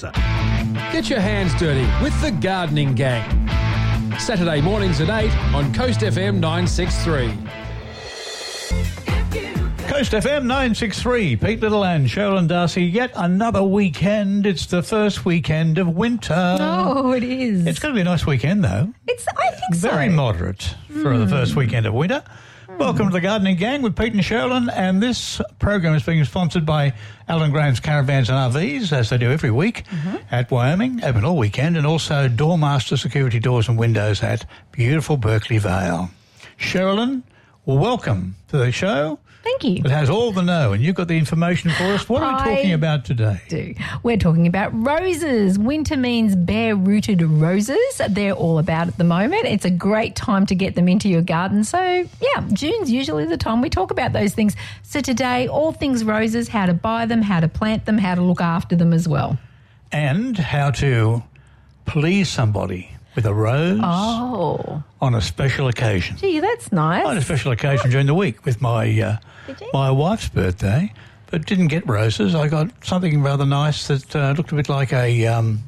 [0.00, 3.48] Get your hands dirty with the Gardening Gang.
[4.16, 7.26] Saturday mornings at 8 on Coast FM 963.
[9.88, 12.92] Coast FM 963, Pete Little and Cheralyn Darcey.
[12.92, 14.46] Yet another weekend.
[14.46, 16.56] It's the first weekend of winter.
[16.60, 17.66] Oh, it is.
[17.66, 18.94] It's going to be a nice weekend, though.
[19.08, 19.26] It's.
[19.36, 19.90] I think so.
[19.90, 22.22] Very moderate for the first weekend of winter.
[22.78, 26.64] Welcome to the Gardening Gang with Pete and Cheralyn, and this program is being sponsored
[26.64, 26.94] by
[27.26, 30.16] Alan Graham's Caravans and RVs, as they do every week mm-hmm.
[30.30, 35.58] at Wyoming, open all weekend, and also Doormaster Security Doors and Windows at beautiful Berkeley
[35.58, 36.08] Vale.
[36.56, 37.24] Cheralyn,
[37.66, 39.18] welcome to the show.
[39.48, 39.82] Thank you.
[39.82, 42.06] It has all the know, and you've got the information for us.
[42.06, 43.40] What are we I talking about today?
[43.48, 43.74] do.
[44.02, 45.58] We're talking about roses.
[45.58, 47.78] Winter means bare rooted roses.
[48.10, 49.46] They're all about at the moment.
[49.46, 51.64] It's a great time to get them into your garden.
[51.64, 54.54] So, yeah, June's usually the time we talk about those things.
[54.82, 58.22] So, today, all things roses, how to buy them, how to plant them, how to
[58.22, 59.38] look after them as well.
[59.90, 61.22] And how to
[61.86, 66.16] please somebody with a rose Oh, on a special occasion.
[66.18, 67.04] gee, that's nice.
[67.04, 69.16] On a special occasion during the week with my uh,
[69.72, 70.92] my wife's birthday,
[71.32, 72.36] but didn't get roses.
[72.36, 75.26] I got something rather nice that uh, looked a bit like a.
[75.26, 75.58] Um,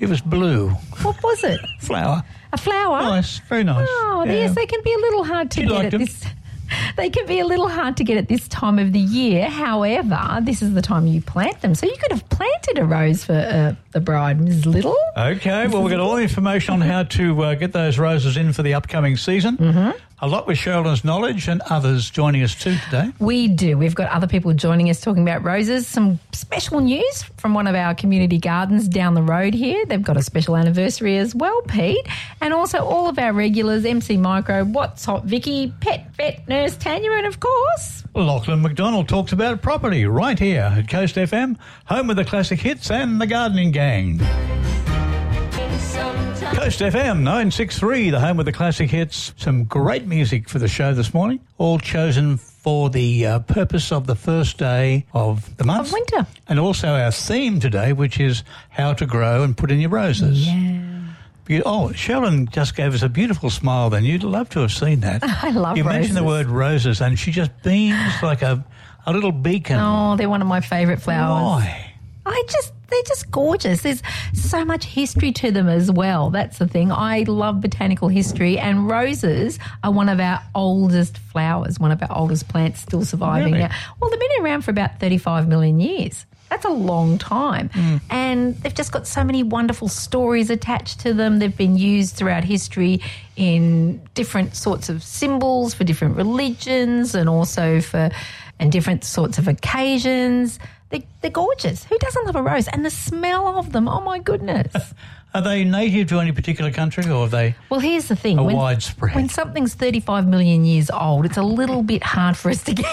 [0.00, 0.68] it was blue
[1.00, 1.58] What was it?
[1.80, 2.22] flower.
[2.52, 3.00] A flower?
[3.00, 3.86] Nice, very nice.
[3.88, 4.32] Oh, Yeah.
[4.32, 6.00] yes, they can be a little hard to You get at them?
[6.02, 6.26] this.
[6.96, 9.50] They can be a little hard to get at this time of the year.
[9.50, 11.74] However, this is the time you plant them.
[11.74, 14.64] So you could have planted a rose for uh, the bride, Ms.
[14.64, 14.96] Little.
[15.16, 18.52] Okay, well, we've got all the information on how to uh, get those roses in
[18.52, 19.58] for the upcoming season.
[19.58, 19.90] Mm-hmm.
[20.20, 23.12] A lot with Cheralyn's knowledge and others joining us too today.
[23.18, 23.76] We do.
[23.76, 25.86] We've got other people joining us talking about roses.
[25.86, 29.84] Some special news from one of our community gardens down the road here.
[29.84, 32.06] They've got a special anniversary as well, Pete.
[32.40, 37.12] And also all of our regulars, MC Microbe, What's Hot Vicki, Pet Vet Nurse Tanya,
[37.12, 42.16] and of course, Lachlan McDonald talks about property right here at Coast FM, home of
[42.16, 44.18] the classic hits and the gardening gang.
[46.54, 49.32] Coast FM 963, the home of the classic hits.
[49.36, 54.06] Some great music for the show this morning, all chosen for the uh, purpose of
[54.06, 55.88] the first day of the month.
[55.88, 56.26] Of winter.
[56.48, 60.46] And also our theme today, which is how to grow and put in your roses.
[60.46, 60.82] yeah.
[61.64, 64.04] Oh, Sharon just gave us a beautiful smile then.
[64.04, 65.22] You'd love to have seen that.
[65.44, 68.64] I love You mentioned the word roses and she just beams like a,
[69.06, 69.78] a little beacon.
[69.78, 71.42] Oh, they're one of my favourite flowers.
[71.64, 71.85] Why?
[72.26, 73.82] I just they're just gorgeous.
[73.82, 74.02] There's
[74.34, 76.30] so much history to them as well.
[76.30, 76.92] That's the thing.
[76.92, 82.16] I love botanical history and roses are one of our oldest flowers, one of our
[82.16, 83.64] oldest plants still surviving Really?
[83.64, 83.74] now.
[84.00, 86.26] Well, they've been around for about 35 million years.
[86.48, 87.70] That's a long time.
[87.70, 87.96] Hmm.
[88.08, 91.40] And they've just got so many wonderful stories attached to them.
[91.40, 93.00] They've been used throughout history
[93.34, 98.10] in different sorts of symbols for different religions and also for
[98.60, 100.58] and different sorts of occasions.
[100.90, 101.84] They, they're gorgeous.
[101.84, 102.68] Who doesn't love a rose?
[102.68, 104.72] And the smell of them, oh my goodness.
[105.34, 108.38] Are they native to any particular country or are they Well, here's the thing.
[108.38, 109.14] a when, widespread?
[109.14, 112.86] when something's 35 million years old, it's a little bit hard for us to get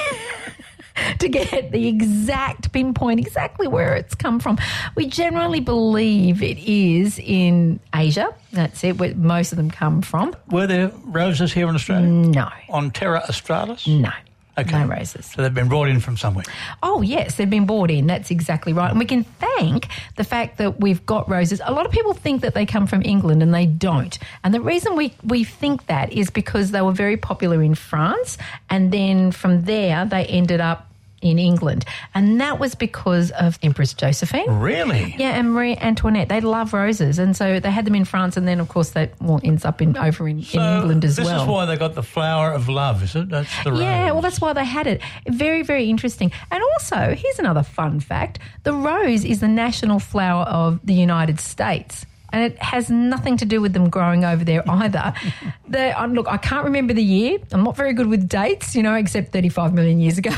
[1.19, 4.57] to get the exact pinpoint exactly where it's come from.
[4.95, 8.33] We generally believe it is in Asia.
[8.51, 10.35] That's it, where most of them come from.
[10.49, 12.07] Were there roses here in Australia?
[12.07, 12.49] No.
[12.69, 13.87] On Terra Australis?
[13.87, 14.11] No.
[14.57, 14.85] Okay.
[14.85, 15.03] No.
[15.03, 16.45] So they've been brought in from somewhere.
[16.83, 18.05] Oh, yes, they've been brought in.
[18.05, 18.91] That's exactly right.
[18.91, 21.59] And we can thank the fact that we've got roses.
[21.63, 24.17] A lot of people think that they come from England and they don't.
[24.43, 28.37] And the reason we, we think that is because they were very popular in France.
[28.69, 30.92] And then from there, they ended up
[31.23, 31.85] in England.
[32.13, 34.49] And that was because of Empress Josephine.
[34.59, 35.15] Really?
[35.17, 36.29] Yeah, and Marie Antoinette.
[36.29, 37.17] They love roses.
[37.19, 38.37] And so they had them in France.
[38.37, 41.15] And then, of course, that well, ends up in over in, So in England as
[41.15, 41.43] this well.
[41.43, 43.29] is why they got the flower of love, is it?
[43.29, 45.01] That's the Yeah, well, that's why they had it.
[45.27, 46.31] Very, very interesting.
[46.51, 51.39] And also, here's another fun fact the rose is the national flower of the United
[51.39, 52.05] States.
[52.33, 55.13] And it has nothing to do with them growing over there either.
[55.69, 57.37] the, uh, look, I can't remember the year.
[57.51, 60.31] I'm not very good with dates, you know, except 35 million years ago.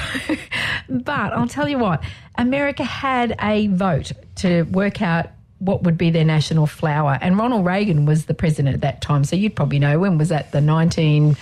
[0.90, 2.04] but I'll tell you what,
[2.38, 5.30] America had a vote to work out
[5.60, 7.18] what would be their national flower.
[7.22, 9.24] And Ronald Reagan was the president at that time.
[9.24, 11.38] So you'd probably know when was that the 19.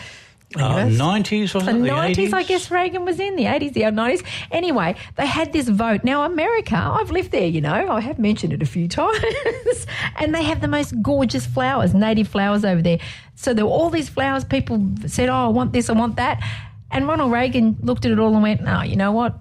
[0.55, 1.73] Uh, 90s, was The it?
[1.73, 2.33] The 90s, 80s?
[2.33, 4.23] I guess Reagan was in, the 80s, the 90s.
[4.51, 6.03] Anyway, they had this vote.
[6.03, 10.33] Now, America, I've lived there, you know, I have mentioned it a few times, and
[10.33, 13.00] they have the most gorgeous flowers, native flowers over there.
[13.35, 16.41] So there were all these flowers, people said, oh, I want this, I want that.
[16.91, 19.35] And Ronald Reagan looked at it all and went, no, you know what?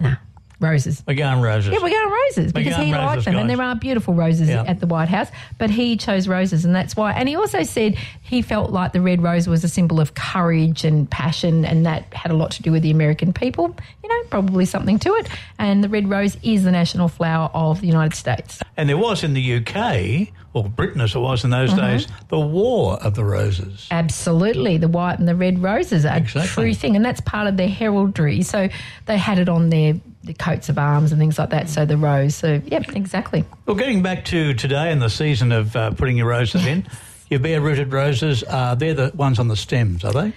[0.00, 0.14] No,
[0.60, 1.00] Roses.
[1.02, 1.72] The garden roses.
[1.72, 4.62] Yeah, we're going roses because he roses, liked them, and there are beautiful roses Yeah.
[4.66, 5.28] at the White House.
[5.58, 7.12] But he chose roses, and that's why.
[7.12, 10.84] And he also said he felt like the red rose was a symbol of courage
[10.84, 13.74] and passion, and that had a lot to do with the American people.
[14.02, 15.28] You know, probably something to it.
[15.58, 18.60] And the red rose is the national flower of the United States.
[18.76, 21.80] And there was in the UK, or Britain as it was in those Mm-hmm.
[21.80, 23.88] days, the War of the Roses.
[23.90, 26.42] Absolutely, the white and the red roses are Exactly.
[26.42, 28.42] a true thing, and that's part of their heraldry.
[28.42, 28.68] So
[29.06, 31.68] they had it on their the coats of arms and things like that.
[31.68, 32.34] So the rose.
[32.34, 33.44] So yep, exactly.
[33.66, 36.86] Well, getting back to today and the season of uh, putting your roses in,
[37.30, 40.32] your bare rooted roses, uh, they're the ones on the stems, are they?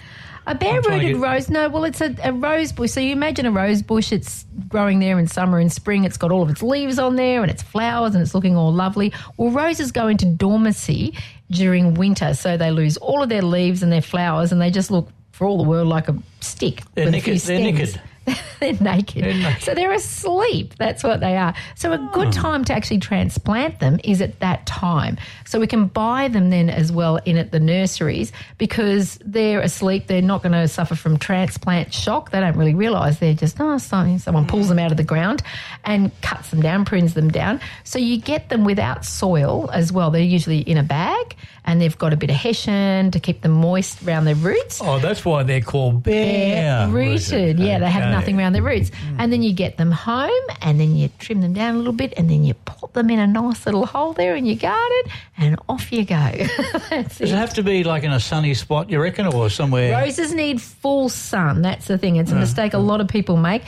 [0.46, 2.92] A bare I'm trying to rooted get- rose, no, well, it's a, a rose bush.
[2.92, 6.04] So you imagine a rose bush, it's growing there in summer and spring.
[6.04, 8.72] It's got all of its leaves on there and its flowers and it's looking all
[8.72, 9.12] lovely.
[9.36, 11.14] Well, roses go into dormancy
[11.50, 12.32] during winter.
[12.34, 15.46] So they lose all of their leaves and their flowers and they just look, for
[15.46, 16.82] all the world, like a stick.
[16.94, 18.00] They're with a naked- few they're naked.
[18.60, 19.24] they're naked.
[19.24, 19.62] They're naked.
[19.62, 20.74] So they're asleep.
[20.78, 21.54] That's what they are.
[21.74, 22.40] So a good hmm.
[22.40, 25.16] time to actually transplant them is at that time.
[25.44, 30.06] So we can buy them then as well in at the nurseries because they're asleep.
[30.06, 32.30] They're not going to suffer from transplant shock.
[32.30, 34.18] They don't really realise they're just oh something.
[34.18, 35.42] Someone pulls them out of the ground
[35.84, 37.60] and cuts them down, prunes them down.
[37.84, 40.10] So you get them without soil as well.
[40.10, 41.36] They're usually in a bag
[41.68, 44.98] and they've got a bit of hessian to keep them moist around their roots Oh,
[44.98, 47.58] that's why they're called bare bare rooted.
[47.58, 48.90] Yeah, they have nothing around their roots.
[48.90, 49.16] Mm.
[49.18, 50.30] And then you get them home
[50.62, 53.18] and then you trim them down a little bit and then you pop them in
[53.18, 56.14] a nice little hole there in your garden and off you go.
[56.90, 57.28] Does it.
[57.28, 59.92] it have to be like in a sunny spot, you reckon, or somewhere?
[59.92, 61.62] Roses need full sun.
[61.62, 62.16] That's the thing.
[62.16, 62.40] It's a mm.
[62.40, 62.86] mistake a mm.
[62.86, 63.62] lot of people make.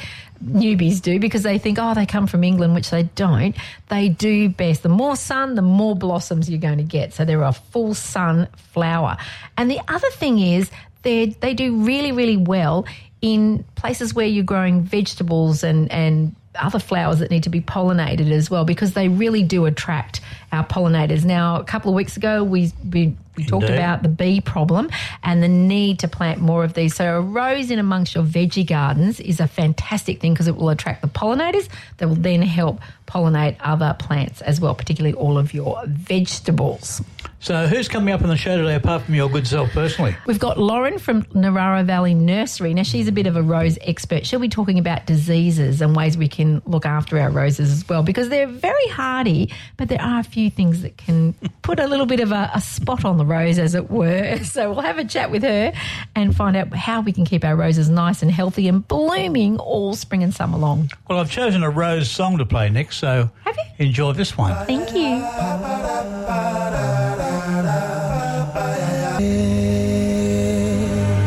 [0.44, 3.54] Newbies do because they think, oh, they come from England, which they don't.
[3.88, 4.82] They do best.
[4.82, 7.12] The more sun, the more blossoms you're going to get.
[7.12, 9.16] So they're a full sun flower.
[9.56, 10.70] And the other thing is,
[11.02, 12.86] they they do really, really well
[13.22, 18.30] in places where you're growing vegetables and, and other flowers that need to be pollinated
[18.30, 20.20] as well because they really do attract
[20.52, 21.24] our pollinators.
[21.24, 23.76] Now, a couple of weeks ago, we, we, we talked Indeed.
[23.76, 24.90] about the bee problem
[25.22, 26.94] and the need to plant more of these.
[26.94, 30.70] So, a rose in amongst your veggie gardens is a fantastic thing because it will
[30.70, 31.68] attract the pollinators
[31.98, 37.02] that will then help pollinate other plants as well, particularly all of your vegetables.
[37.42, 40.14] So, who's coming up on the show today apart from your good self personally?
[40.26, 42.74] We've got Lauren from Narara Valley Nursery.
[42.74, 44.26] Now, she's a bit of a rose expert.
[44.26, 48.02] She'll be talking about diseases and ways we can look after our roses as well
[48.02, 51.32] because they're very hardy, but there are a few things that can
[51.62, 54.38] put a little bit of a, a spot on the rose, as it were.
[54.44, 55.72] So, we'll have a chat with her
[56.16, 59.94] and find out how we can keep our roses nice and healthy and blooming all
[59.94, 60.90] spring and summer long.
[61.08, 63.86] Well, I've chosen a Rose song to play next, so Have you?
[63.86, 64.52] enjoy this one.
[64.66, 65.24] Thank you.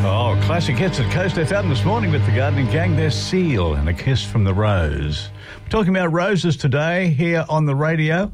[0.06, 2.96] Oh, classic hits at Coast FM this morning with the Gardening Gang.
[2.96, 5.30] There's Seal and a Kiss from the Rose.
[5.64, 8.32] We're talking about roses today here on the radio.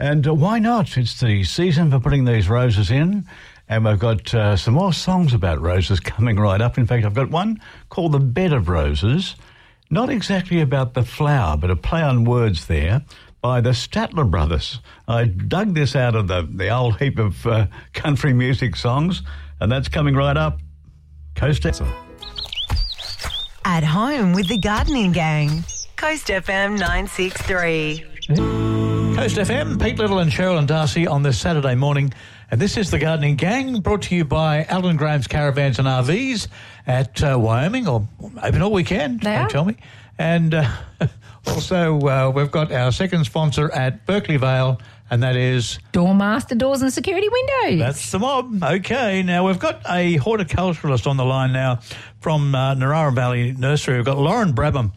[0.00, 0.96] And uh, why not?
[0.96, 3.26] It's the season for putting these roses in.
[3.68, 6.78] And we've got uh, some more songs about roses coming right up.
[6.78, 7.60] In fact, I've got one
[7.90, 9.36] called The Bed of Roses.
[9.90, 13.04] Not exactly about the flower, but a play on words there
[13.42, 14.80] by the Statler Brothers.
[15.06, 19.22] I dug this out of the, the old heap of uh, country music songs,
[19.60, 20.60] and that's coming right up.
[21.34, 21.92] Coast FM.
[23.64, 25.64] At home with the Gardening Gang.
[25.96, 28.89] Coast FM 963.
[29.20, 32.10] Coast FM, Pete Little and Cheralyn Darcey on this Saturday morning.
[32.50, 36.48] And this is the Gardening Gang brought to you by Alan Graham's Caravans and RVs
[36.86, 38.08] at uh, Wyoming or
[38.42, 39.48] open all weekend, They don't are.
[39.50, 39.76] tell me.
[40.18, 40.70] And uh,
[41.46, 44.80] also, uh, we've got our second sponsor at Berkeley Vale,
[45.10, 47.78] and that is Doormaster doors and security windows.
[47.78, 48.64] That's the mob.
[48.64, 51.80] Okay, now we've got a horticulturalist on the line now
[52.22, 53.96] from uh, Narara Valley Nursery.
[53.96, 54.92] We've got Lauren Brabham,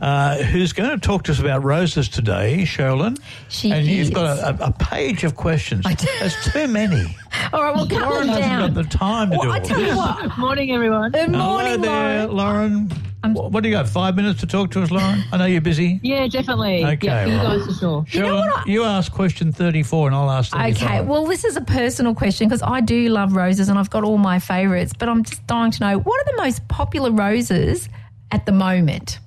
[0.00, 3.18] uh, who's going to talk to us about roses today, Cheralyn.
[3.48, 5.86] She and you've got a, a, a page of questions.
[5.86, 6.06] I do.
[6.20, 7.16] There's too many.
[7.52, 8.74] All right, well, calm Lauren hasn't down.
[8.74, 9.96] got the time to Well, do I all tell you this.
[9.96, 10.38] what.
[10.38, 11.12] Morning, everyone.
[11.12, 12.88] Good Hello morning, there, Lauren.
[12.88, 13.34] Lauren.
[13.34, 13.88] What, what do you got?
[13.88, 15.22] Five minutes to talk to us, Lauren?
[15.32, 15.98] I know you're busy.
[16.02, 16.84] Yeah, definitely.
[16.84, 17.58] Okay, yeah, for you right.
[17.58, 18.02] guys for sure.
[18.02, 20.82] Cheralyn, you, ask question 34 and I'll ask 35.
[20.82, 24.04] Okay, well, this is a personal question because I do love roses and I've got
[24.04, 27.88] all my favourites, but I'm just dying to know what are the most popular roses
[28.30, 29.18] at the moment?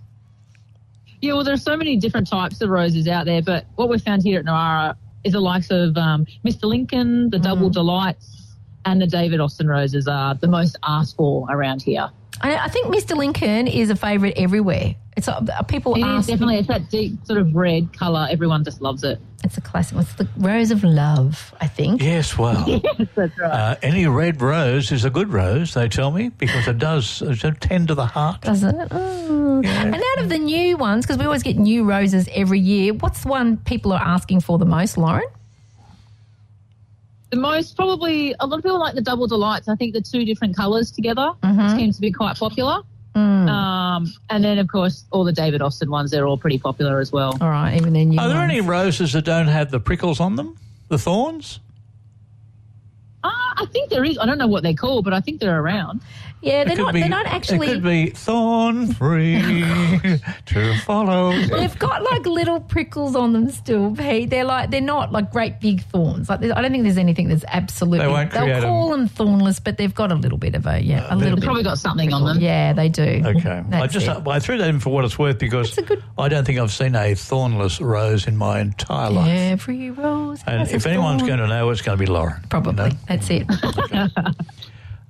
[1.22, 4.24] Yeah, well, there's so many different types of roses out there, but what we've found
[4.24, 4.96] here at Narara
[5.26, 6.64] is the likes of um, Mr.
[6.64, 7.44] Lincoln, the Mm.
[7.44, 12.10] Double Delights, and the David Austin roses are the most asked for around here.
[12.42, 13.16] I, I think Mr.
[13.18, 14.96] Lincoln is a favourite everywhere.
[15.18, 16.28] It's uh, people It is ask.
[16.30, 18.28] definitely it's that deep sort of red colour.
[18.32, 19.20] Everyone just loves it.
[19.44, 19.98] It's a classic.
[19.98, 21.54] It's the rose of love.
[21.60, 22.02] I think.
[22.02, 22.64] Yes, well.
[22.68, 23.52] yes, That's right.
[23.52, 27.36] Uh, any red rose is a good rose, they tell me, because it does uh,
[27.36, 28.42] so tend to the heart.
[28.42, 28.76] Does it?
[28.92, 29.62] Oh.
[29.64, 33.24] And out of the new ones, because we always get new roses every year, what's
[33.24, 35.28] the one people are asking for the most, Lauren?
[37.32, 39.68] The most probably a lot of people like the double delights.
[39.68, 41.32] I think the two different colours together
[41.76, 42.82] seems to be quite popular.
[43.16, 47.12] Um, and then of course all the David Austin ones, they're all pretty popular as
[47.12, 47.38] well.
[47.42, 48.52] All right, even their new Are there ones.
[48.52, 50.58] any roses that don't have the prickles on them?
[50.88, 51.60] The thorns?
[53.24, 54.18] Uh, I think there is.
[54.18, 56.02] I don't know what they're called, but I think they're around.
[56.42, 56.94] Yeah, they're could not.
[56.94, 57.68] be- they're not actually.
[57.68, 61.32] It could be thorn free oh, to follow.
[61.32, 64.30] They've got like little prickles on them still, Pete.
[64.30, 66.30] They're like they're not like great big thorns.
[66.30, 68.00] Like I don't think there's anything that's absolutely.
[68.00, 70.80] They won't They'll create call them thornless, but they've got a little bit of a
[70.80, 71.44] yeah, a little They've bit.
[71.44, 72.40] probably got something on them.
[72.40, 73.22] Yeah, they do.
[73.26, 73.64] Okay.
[73.74, 74.28] I just it.
[74.28, 76.60] I threw that in for what it's worth because That's a good- I don't think
[76.60, 79.28] I've seen a thornless rose in my entire life.
[79.30, 80.42] Every rose.
[80.48, 81.28] And has if a anyone's thorn.
[81.28, 82.42] going to know, it's going to be Lauren.
[82.50, 82.98] probably you know?
[83.08, 83.46] that's it.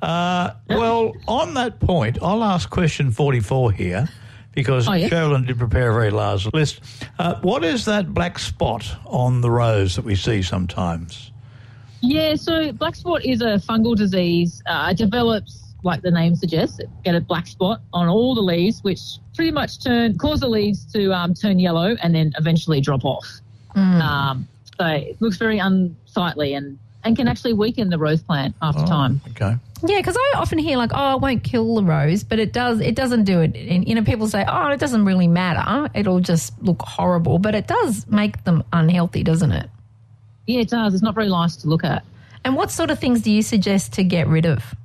[0.01, 4.07] Uh, well, on that point, I'll ask question 44 here
[4.53, 5.11] because Oh, yes.
[5.11, 6.81] Cheralyn did prepare a very large list.
[7.17, 11.31] Uh, what is that black spot on the rose that we see sometimes?
[12.01, 14.63] Yeah, so black spot is a fungal disease.
[14.65, 18.41] Uh, it develops, like the name suggests, it get a black spot on all the
[18.41, 19.01] leaves, which
[19.35, 23.27] pretty much turn cause the leaves to um, turn yellow and then eventually drop off.
[23.75, 28.85] Um, so it looks very unsightly and, and can actually weaken the rose plant after
[28.85, 29.21] time.
[29.31, 29.55] Okay.
[29.85, 32.81] Yeah, because I often hear like, "Oh, it won't kill the rose," but it does.
[32.81, 33.55] It doesn't do it.
[33.55, 35.89] And you know, people say, "Oh, it doesn't really matter.
[35.93, 39.69] It'll just look horrible," but it does make them unhealthy, doesn't it?
[40.47, 40.93] Yeah, it does.
[40.93, 42.03] It's not very nice to look at.
[42.43, 44.75] And what sort of things do you suggest to get rid of?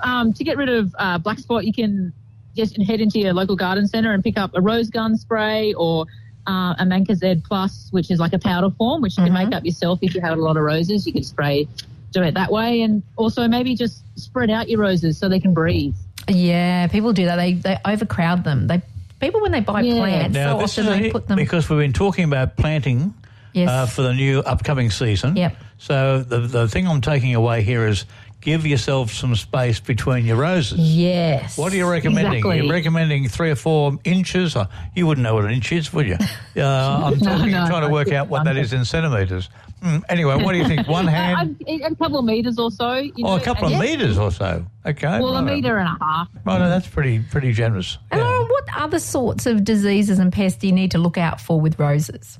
[0.00, 2.12] Um, to get rid of uh, black spot, you can
[2.56, 6.06] just head into your local garden centre and pick up a rose gun spray or
[6.46, 9.64] uh, a Mancozeb Plus, which is like a powder form, which you can make up
[9.64, 11.06] yourself if you have a lot of roses.
[11.06, 11.66] You can spray,
[12.14, 15.52] do it that way, and also maybe just spread out your roses so they can
[15.52, 15.94] breathe.
[16.28, 17.36] Yeah, people do that.
[17.36, 18.66] They they overcrowd them.
[18.68, 18.80] They
[19.20, 19.96] people when they buy Yeah.
[19.96, 21.36] plants, Now, so this often is they a- put them.
[21.36, 23.12] because we've been talking about planting
[23.52, 23.68] Yes.
[23.70, 25.36] uh, for the new upcoming season.
[25.36, 25.56] Yep.
[25.78, 28.04] So the, the thing I'm taking away here is
[28.44, 30.78] give yourself some space between your roses.
[30.78, 31.56] yes.
[31.56, 32.34] What are you recommending?
[32.34, 32.58] Exactly.
[32.58, 34.56] You're recommending three or four inches?
[34.94, 36.18] You wouldn't know what an inch is, would you?
[36.56, 39.48] Uh, I'm No, talking, no, trying to work out what that is in centimetres.
[39.82, 40.86] Hmm, anyway, what do you think?
[40.86, 41.60] One hand?
[41.68, 42.92] Uh, a couple of meters or so.
[42.94, 44.64] You Oh, know, a couple of and- metres or so.
[44.86, 45.18] Okay.
[45.18, 46.28] Well, a meter and a half.
[46.44, 47.98] Right, no, that's pretty pretty generous.
[48.12, 48.26] And Yeah.
[48.28, 51.60] Lauren, what other sorts of diseases and pests do you need to look out for
[51.60, 52.38] with roses?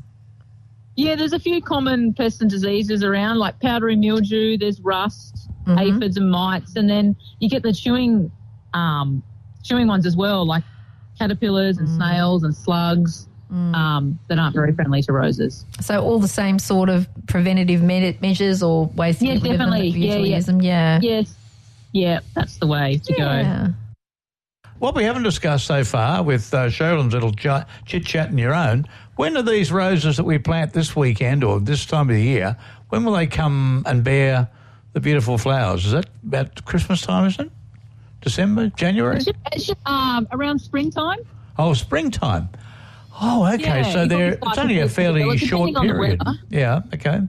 [0.94, 4.56] Yeah, there's a few common pests and diseases around, like powdery mildew.
[4.58, 8.30] There's rust, aphids, and mites, and then you get the chewing,
[8.72, 9.22] um,
[9.62, 10.62] chewing ones as well, like
[11.18, 15.64] caterpillars and snails and slugs um, that aren't very friendly to roses.
[15.80, 19.52] So all the same sort of preventative me- measures or ways to Yeah, get rid
[19.52, 19.88] of them definitely.
[20.00, 20.36] Yeah, yeah.
[20.36, 20.60] use them.
[20.60, 20.98] Yeah.
[21.00, 21.34] Yes,
[21.92, 23.22] yeah, that's the way to go.
[23.24, 23.68] Yeah.
[24.80, 28.54] What we haven't discussed so far with uh, Cheralyn's little ch- chit chat and your
[28.54, 32.22] own, when are these roses that we plant this weekend or this time of the
[32.22, 32.56] year,
[32.88, 34.48] when will they come and bear
[34.94, 35.84] the beautiful flowers?
[35.84, 37.52] Is that about Christmas time, isn't it?
[38.22, 39.16] December, January?
[39.16, 41.18] It's just, it's just, um, around springtime.
[41.58, 42.48] Oh, springtime.
[43.20, 43.62] Oh, okay.
[43.62, 46.22] Yeah, so you they're, it's only a fairly short depending on the period.
[46.48, 47.20] Yeah, okay.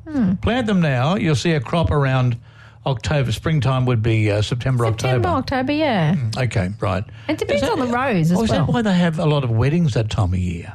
[0.41, 1.15] Plant them now.
[1.15, 2.37] You'll see a crop around
[2.85, 3.31] October.
[3.31, 5.37] Springtime would be uh, September, September, October.
[5.37, 6.15] October, yeah.
[6.37, 7.03] Okay, right.
[7.27, 9.43] It depends that- on the rose as Oh, is that why they have a lot
[9.43, 10.73] of weddings that time of year?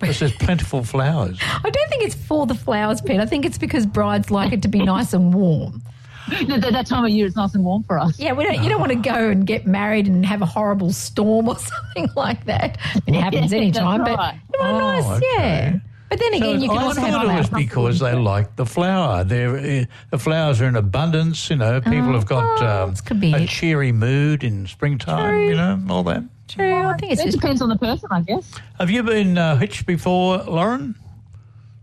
[0.00, 1.38] Because there's plentiful flowers.
[1.42, 3.20] I don't think it's for the flowers, Pete.
[3.20, 5.82] I think it's because brides like it to be nice and warm.
[6.48, 8.18] That, that- that time of year, it's nice and warm for us.
[8.18, 10.92] Yeah, we don't, you don't want to go and get married and have a horrible
[10.92, 12.78] storm or something like that.
[13.06, 14.34] It happens Yeah, anytime, but right.
[14.52, 15.26] you want Oh, nice, okay.
[15.36, 15.78] yeah.
[16.10, 18.66] But then again, you can I also have thought it was because they like the
[18.66, 19.24] flower.
[19.24, 21.50] They're, uh, the flowers are in abundance.
[21.50, 25.28] You know, people have got oh, um, a cheery mood in springtime.
[25.30, 25.48] True.
[25.48, 26.22] You know, all that.
[26.46, 28.48] True, I think It just depends on the person, I guess.
[28.78, 30.94] Have you been uh, hitched before, Lauren?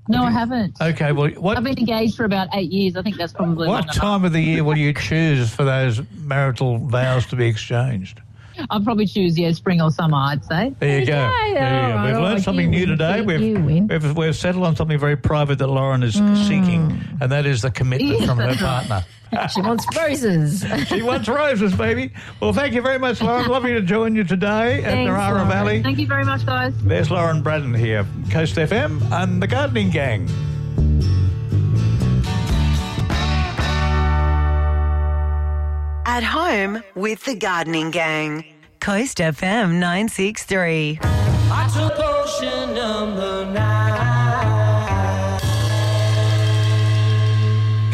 [0.08, 0.81] No, I haven't.
[0.81, 2.96] Okay, well, what I've been engaged for about eight years.
[2.96, 3.96] I think that's probably what enough.
[3.96, 8.20] time of the year will you choose for those marital vows to be exchanged?
[8.70, 10.18] I'll probably choose yeah, spring or summer.
[10.18, 10.75] I'd say.
[10.80, 11.13] There you go.
[11.13, 11.96] Okay, There you go.
[11.96, 13.22] right, We've learned right, something new win, today.
[13.22, 16.38] We've, we've we've settled on something very private that Lauren is mm.
[16.48, 19.06] seeking, and that is the commitment from her partner.
[19.53, 20.65] she wants roses.
[20.88, 22.12] She wants roses, baby.
[22.41, 23.48] Well, thank you very much, Lauren.
[23.48, 25.82] Lovely to join you today at Narara Valley.
[25.82, 26.74] Thank you very much, guys.
[26.84, 30.27] There's Lauren Braddon here, Coast FM and the Gardening Gang.
[36.13, 38.44] At home with the Gardening Gang.
[38.82, 41.00] Coast FM 963.
[41.01, 44.12] I took ocean number nine.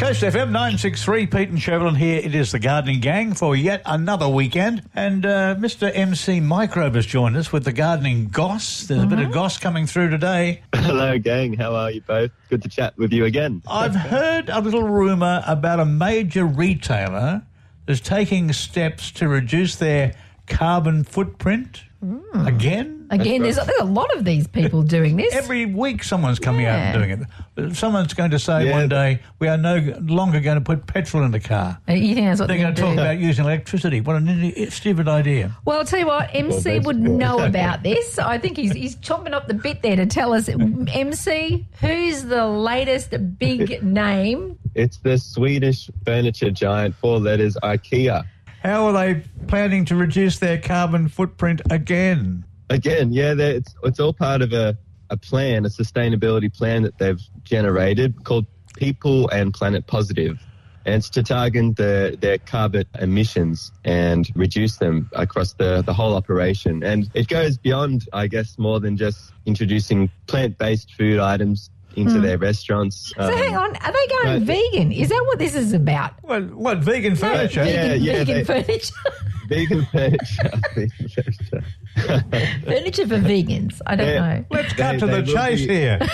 [0.00, 2.18] Coast FM 963, Pete and Chevron here.
[2.18, 4.82] It is the Gardening Gang for yet another weekend.
[4.96, 5.88] And uh, Mr.
[5.94, 8.88] MC Microbe has joined us with the Gardening Goss.
[8.88, 10.62] There's a bit of goss coming through today.
[10.74, 11.52] Hello, gang.
[11.52, 12.32] How are you both?
[12.50, 13.62] Good to chat with you again.
[13.68, 17.44] I've heard a little rumour about a major retailer
[17.88, 20.14] is taking steps to reduce their
[20.46, 22.46] carbon footprint mm.
[22.46, 22.97] again.
[23.10, 25.32] Again, there's, there's a lot of these people doing this.
[25.34, 27.74] Every week, someone's coming out and doing it.
[27.76, 28.72] Someone's going to say Yeah.
[28.72, 31.78] one day, we are no longer going to put petrol in the car.
[31.88, 33.00] Uh, you think that's what They're they're going to talk do?
[33.00, 34.00] about using electricity.
[34.00, 35.56] What an stupid idea.
[35.64, 38.18] Well, I'll tell you what, MC Well, would that's- know about this.
[38.18, 40.48] I think he's he's chomping up the bit there to tell us.
[40.48, 44.58] MC, who's the latest big name?
[44.74, 48.24] It's the Swedish furniture giant, four letters, IKEA.
[48.62, 52.44] How are they planning to reduce their carbon footprint again?
[52.70, 54.76] Again, yeah, they're- it's, it's all part of a,
[55.10, 58.46] a plan, a sustainability plan that they've generated called
[58.76, 60.38] People and Planet Positive.
[60.84, 66.14] And it's to target the, their carbon emissions and reduce them across the, the whole
[66.14, 66.82] operation.
[66.82, 72.20] And it goes beyond, I guess, more than just introducing plant based food items into
[72.20, 73.12] their restaurants.
[73.16, 74.92] So Um, hang on, are they going no, vegan?
[74.92, 76.12] Is that what this is about?
[76.22, 77.64] What, what vegan No, furniture?
[77.64, 78.94] Yeah, yeah, vegan they- furniture.
[79.48, 80.50] vegan furniture.
[80.74, 81.64] Vegan furniture.
[81.98, 83.80] Furniture for vegans.
[83.86, 84.34] I don't Yeah.
[84.34, 84.44] know.
[84.50, 85.98] Let's cut They- to the they will chase be- here.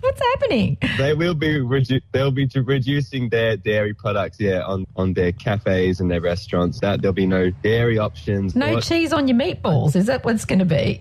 [0.00, 0.76] What's happening?
[0.98, 5.32] they will be redu- they'll be to reducing their dairy products yeah on, on their
[5.32, 9.36] cafes and their restaurants that there'll be no dairy options No What- cheese on your
[9.36, 9.96] meatballs.
[9.96, 11.00] Is that what it's going to be?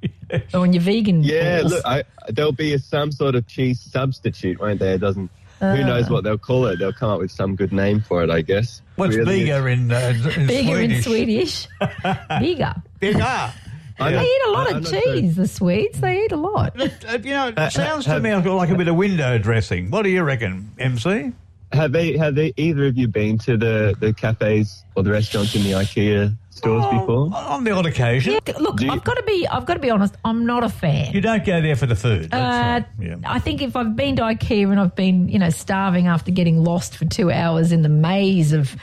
[0.55, 1.73] or on your vegan yeah balls?
[1.73, 5.29] look I, there'll be a, some sort of cheese substitute won't there it doesn't
[5.59, 8.29] who knows what they'll call it they'll come up with some good name for it
[8.31, 9.41] i guess What's Really.
[9.41, 11.67] bigger in, uh, in Bigger in Swedish?
[11.67, 12.17] Swedish.
[12.39, 12.73] Bigger.
[12.99, 13.51] Bigger.
[13.99, 15.13] I They eat a lot I- of I'm not sure.
[15.15, 15.99] cheese, the Swedes.
[16.01, 16.79] They eat a lot.
[16.79, 19.89] Uh, you know, it sounds to me like a bit of window dressing.
[19.91, 21.31] What do you reckon, MC?
[21.73, 25.55] have they have they either of you been to the the cafes or the restaurants
[25.55, 28.33] in the ikea stores before On the odd occasion.
[28.33, 29.45] Yeah, look, Do you- I've got to be.
[29.47, 30.15] I've got to be honest.
[30.23, 31.11] I'm not a fan.
[31.13, 32.25] You don't go there for the food.
[32.31, 33.07] Uh, That's right.
[33.07, 33.15] Yeah.
[33.25, 36.63] I think if I've been to IKEA and I've been, you know, starving after getting
[36.63, 38.75] lost for two hours in the maze of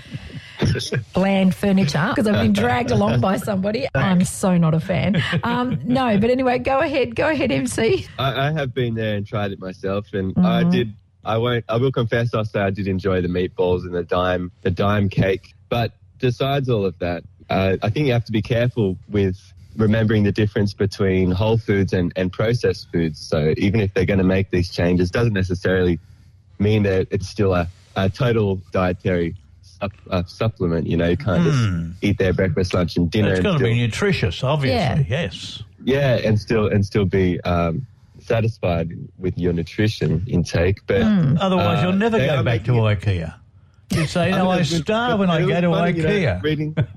[1.14, 5.22] bland furniture because I've been dragged along by somebody, I'm so not a fan.
[5.42, 8.06] Um, no, but anyway, go ahead, go ahead, MC.
[8.18, 10.94] I, I have been there and tried it myself, and I did.
[11.24, 11.64] I won't.
[11.68, 12.34] I will confess.
[12.34, 15.54] I'll say I did enjoy the meatballs and the Daim, the Daim cake.
[15.68, 19.38] But besides all of that, uh, I think you have to be careful with
[19.76, 23.20] remembering the difference between whole foods and, and processed foods.
[23.20, 25.98] So even if they're going to make these changes, doesn't necessarily
[26.58, 29.34] mean that it's still a, a total dietary
[29.82, 30.86] sup, uh, supplement.
[30.86, 33.30] You know, you can't just eat their breakfast, lunch, and dinner.
[33.30, 34.76] It's and got to be nutritious, obviously.
[34.78, 35.22] Yeah.
[35.22, 35.62] Yes.
[35.84, 37.86] yeah, and still and still be um,
[38.20, 40.78] satisfied with your nutrition intake.
[40.86, 43.34] But Otherwise, Uh, you'll never go back to making IKEA.
[43.90, 46.42] You say, no, mean, I starve when I go to funny, you know, IKEA.
[46.42, 46.74] reading,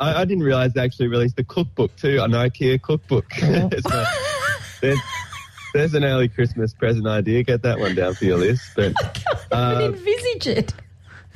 [0.00, 3.26] I, I didn't realize they actually released the cookbook too, an IKEA cookbook.
[3.38, 4.06] It's a-
[4.80, 4.98] there's,
[5.74, 7.42] there's an early Christmas present idea.
[7.44, 8.62] Get that one down for your list.
[8.74, 10.74] But I can't uh, envisage it.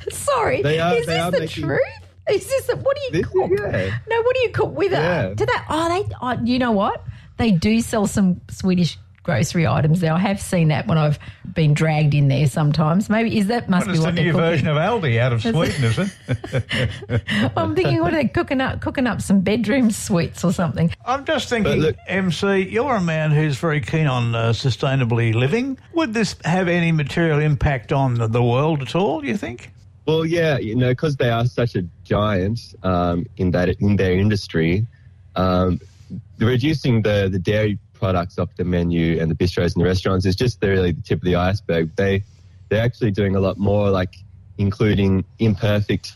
[0.09, 1.81] Sorry, They are- is they this are the making- truth?
[2.29, 3.51] Is this the, what do you This cook?
[3.57, 3.97] yeah.
[4.09, 5.27] No, what do you cook with Yeah.
[5.27, 5.37] it?
[5.37, 5.53] Do they?
[5.69, 6.15] Oh, they.
[6.21, 7.01] Oh, you know what?
[7.37, 10.11] They do sell some Swedish grocery items there.
[10.13, 11.19] I have seen that when I've
[11.53, 12.47] been dragged in there.
[12.47, 14.45] Sometimes, maybe is that must What be is what the new cooking.
[14.45, 17.51] version of Aldi out of Sweden, is it?
[17.55, 18.81] I'm thinking, what are they cooking up?
[18.81, 20.91] Cooking up some bedroom sweets or something.
[21.05, 25.77] I'm just thinking, look- MC, you're a man who's very keen on uh, sustainably living.
[25.93, 29.71] Would this have any material impact on the, the world at all, do you think?
[30.07, 34.13] Well, yeah, you know, because they are such a giant um, in that in their
[34.13, 34.87] industry,
[35.35, 35.81] um,
[36.39, 40.35] reducing the the dairy products off the menu and the bistros and the restaurants is
[40.35, 41.93] just the, really the tip of the iceberg.
[41.97, 42.23] They
[42.69, 44.15] they're actually doing a lot more, like
[44.57, 46.13] including imperfect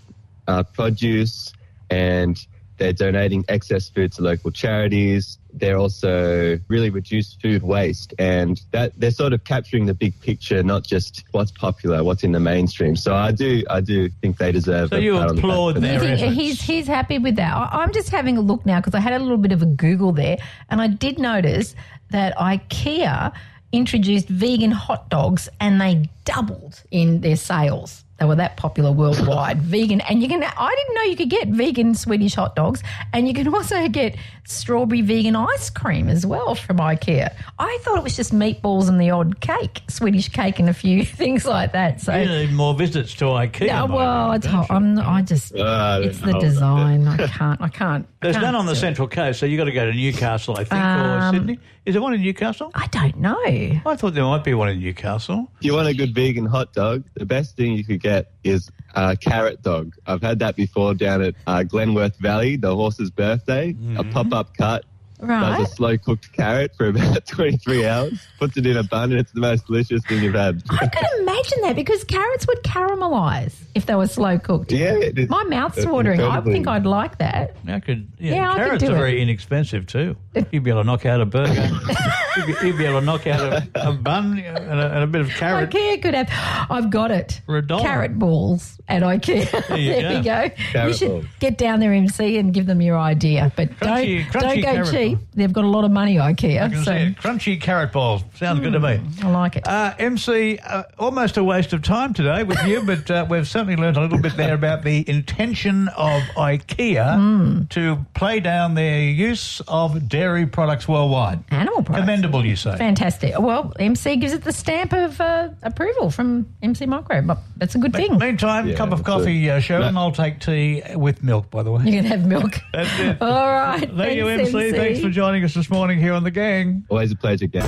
[0.48, 1.52] uh, produce,
[1.90, 2.38] and
[2.82, 5.38] they're donating excess food to local charities.
[5.54, 10.64] They're also really reduced food waste, and that they're sort of capturing the big picture,
[10.64, 12.96] not just what's popular, what's in the mainstream.
[12.96, 14.90] So I do, I do think they deserve.
[14.90, 16.06] So a you pat on the applaud for their that.
[16.08, 16.36] Think efforts.
[16.36, 17.54] he's he's happy with that?
[17.54, 19.68] I, I'm just having a look now because I had a little bit of a
[19.68, 20.38] Google there,
[20.72, 21.76] and I did notice
[22.10, 23.32] that IKEA
[23.72, 28.04] introduced vegan hot dogs, and they doubled in their sales.
[28.22, 29.60] They were that popular worldwide.
[29.64, 30.44] vegan, and you can.
[30.44, 34.16] I didn't know you could get vegan Swedish hot dogs, and you can also get
[34.44, 37.34] strawberry vegan ice cream as well from IKEA.
[37.58, 41.04] I thought it was just meatballs and the odd cake, Swedish cake, and a few
[41.22, 42.00] things like that.
[42.00, 42.16] So.
[42.16, 43.66] You need more visits to IKEA.
[43.66, 44.68] Yeah, well, it's don't hot.
[44.70, 45.00] I'm.
[45.00, 45.56] I just.
[45.56, 47.08] Uh, it's the design.
[47.08, 47.60] I can't.
[47.60, 48.08] I can't.
[48.22, 48.82] There's can't none on the do it.
[48.82, 51.60] Central Coast, so you've got to go to Newcastle, I think, or Um, Sydney.
[51.84, 52.70] Is there one in Newcastle?
[52.76, 53.42] I don't know.
[53.44, 55.50] I thought there might be one in Newcastle.
[55.58, 58.11] If you want a good vegan hot dog, the best thing you could get
[58.44, 59.96] is a carrot dog.
[60.06, 63.76] I've had that before down at uh, Glenworth Valley, the horse's birthday.
[63.98, 64.86] A pop up cut.
[65.24, 65.56] Right.
[65.60, 69.20] Does a slow cooked carrot for about 23 hours, puts it in a bun, and
[69.20, 70.64] it's the most delicious thing you've had.
[70.72, 74.72] I could imagine that because carrots would caramelise if they were slow cooked.
[74.72, 75.30] Yeah, it is.
[75.30, 76.22] My mouth's It's watering.
[76.22, 77.56] I think I'd like that.
[77.68, 78.98] I could, yeah, Yeah, I could carrots do are it.
[78.98, 80.16] very inexpensive too.
[80.52, 81.70] You'd be able to knock out a burger.
[82.38, 85.08] you'd, be, you'd be able to knock out a, a bun and a, and a
[85.08, 85.70] bit of carrot.
[85.70, 86.30] IKEA could have.
[86.70, 87.42] I've got it.
[87.46, 87.84] For a dollar.
[87.84, 89.68] Carrot balls at IKEA.
[89.68, 90.50] There you we go.
[90.74, 90.88] go.
[90.88, 91.26] you should balls.
[91.40, 93.52] get down there, MC, and give them your idea.
[93.56, 95.18] But Crunchy- don't crunchy don't go carrot cheap.
[95.18, 95.28] ball.
[95.34, 96.62] They've got a lot of money, IKEA.
[96.64, 97.16] I can so see it.
[97.18, 98.24] Crunchy carrot balls.
[98.36, 99.00] Sounds good to me.
[99.24, 99.68] I like it.
[99.68, 103.76] Uh, MC, uh, almost a waste of time today with you, but uh, we've certainly
[103.76, 107.64] learned a little bit there about the intention of IKEA Hmm.
[107.70, 111.44] to play down their use of dairy products worldwide.
[111.52, 112.02] Animal products.
[112.22, 112.78] Commendable, you say?
[112.78, 113.34] Fantastic.
[113.40, 117.28] Well, MC gives it the stamp of uh, approval from MC Microbe.
[117.28, 118.18] But that's a good thing.
[118.18, 119.52] Meantime, Yeah, cup of coffee, it.
[119.52, 119.94] uh, Sharon.
[119.96, 120.00] No.
[120.02, 121.84] I'll take tea with milk, by the way.
[121.86, 122.52] You can have milk.
[122.74, 123.18] That's it.
[123.22, 123.80] All right.
[123.80, 124.72] Thank you, Thanks, MC.
[124.72, 126.86] Thanks for joining us this morning here on The Gang.
[126.90, 127.64] Always a pleasure, gang.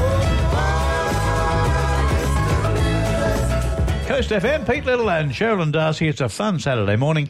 [4.08, 6.08] Coast FM, Pete Little and Cheralyn Darcey.
[6.10, 7.30] It's a fun Saturday morning.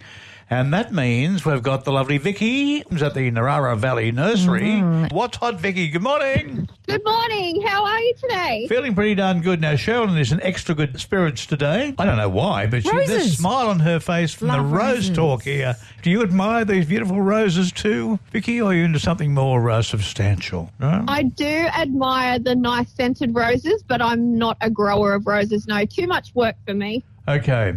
[0.49, 4.81] And that means we've got the lovely Vicki who's at the Narara Valley Nursery.
[5.09, 5.87] What's hot, Vicki?
[5.89, 6.69] Good morning.
[6.85, 7.61] Good morning.
[7.63, 8.67] How are you today?
[8.67, 9.73] Feeling pretty darn good now.
[9.73, 11.95] Cheralyn is in extra good spirits today.
[11.97, 13.37] I don't know why, but she, this Roses.
[13.37, 15.15] smile on her face from Love the rose roses.
[15.15, 15.75] talk here.
[16.01, 19.81] Do you admire these beautiful roses too, Vicki, or are you into something more uh,
[19.81, 20.71] substantial?
[20.79, 21.05] No?
[21.07, 25.65] I do admire the nice scented roses, but I'm not a grower of roses.
[25.67, 27.03] No, too much work for me.
[27.25, 27.73] Okay.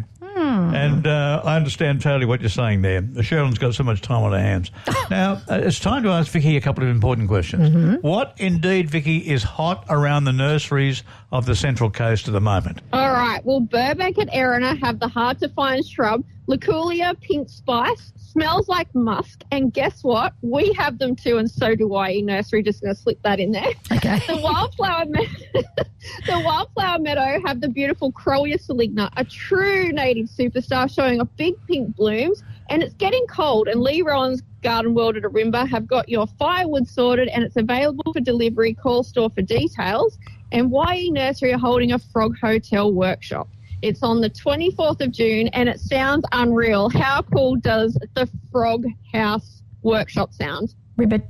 [0.56, 3.02] And uh, I understand totally what you're saying there.
[3.02, 4.70] Cheralyn's got so much time on her hands.
[5.10, 7.98] now, uh, it's time to ask Vicki a couple of important questions.
[8.02, 12.80] What indeed, Vicki, is hot around the nurseries of the Central Coast at the moment?
[12.92, 13.44] All right.
[13.44, 18.92] Well, Burbank and Erina have the hard to find shrub, Luculia pink spice, smells like
[18.94, 20.34] musk, and guess what?
[20.42, 22.20] We have them too, and so do I.
[22.20, 23.72] Nursery, just going to slip that in there.
[23.92, 24.20] Okay.
[24.26, 30.92] The wildflower, me- the wildflower meadow have the beautiful Crowea saligna, a true native superstar,
[30.92, 32.42] showing off big pink blooms.
[32.68, 36.88] And it's getting cold, and Lee Rowan's Garden World at Ourimbah have got your firewood
[36.88, 38.74] sorted, and it's available for delivery.
[38.74, 40.18] Call store for details.
[40.52, 43.48] And YE Nursery are holding a Frog Hotel workshop.
[43.86, 46.88] It's on the 24th of June, and it sounds unreal.
[46.90, 50.74] How cool does the Frog House workshop sound?
[50.96, 51.22] Ribbit.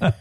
[0.00, 0.12] well,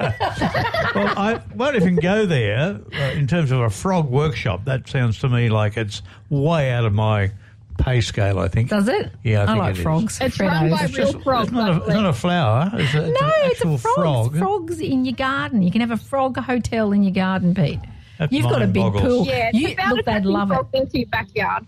[0.96, 4.66] I won't even go there uh, in terms of a frog workshop.
[4.66, 7.32] That sounds to me like it's way out of my
[7.78, 8.70] pay scale, I think.
[8.70, 9.12] Does it?
[9.24, 9.84] Yeah, I think like it is.
[9.84, 10.18] frogs.
[10.22, 10.98] It's run by Freddos.
[10.98, 11.48] real frogs.
[11.48, 12.72] It's not, a, it's not a flower.
[12.74, 13.96] It's, a, it's No, an it's a frog.
[14.32, 14.38] frog.
[14.38, 15.62] Frogs in your garden.
[15.62, 17.80] You can have a frog hotel in your garden, Pete.
[18.20, 19.02] That You've got a big boggles.
[19.04, 19.26] pool.
[19.26, 20.66] Yeah, it's you, about look, they'd love it.
[20.74, 21.66] into your backyard.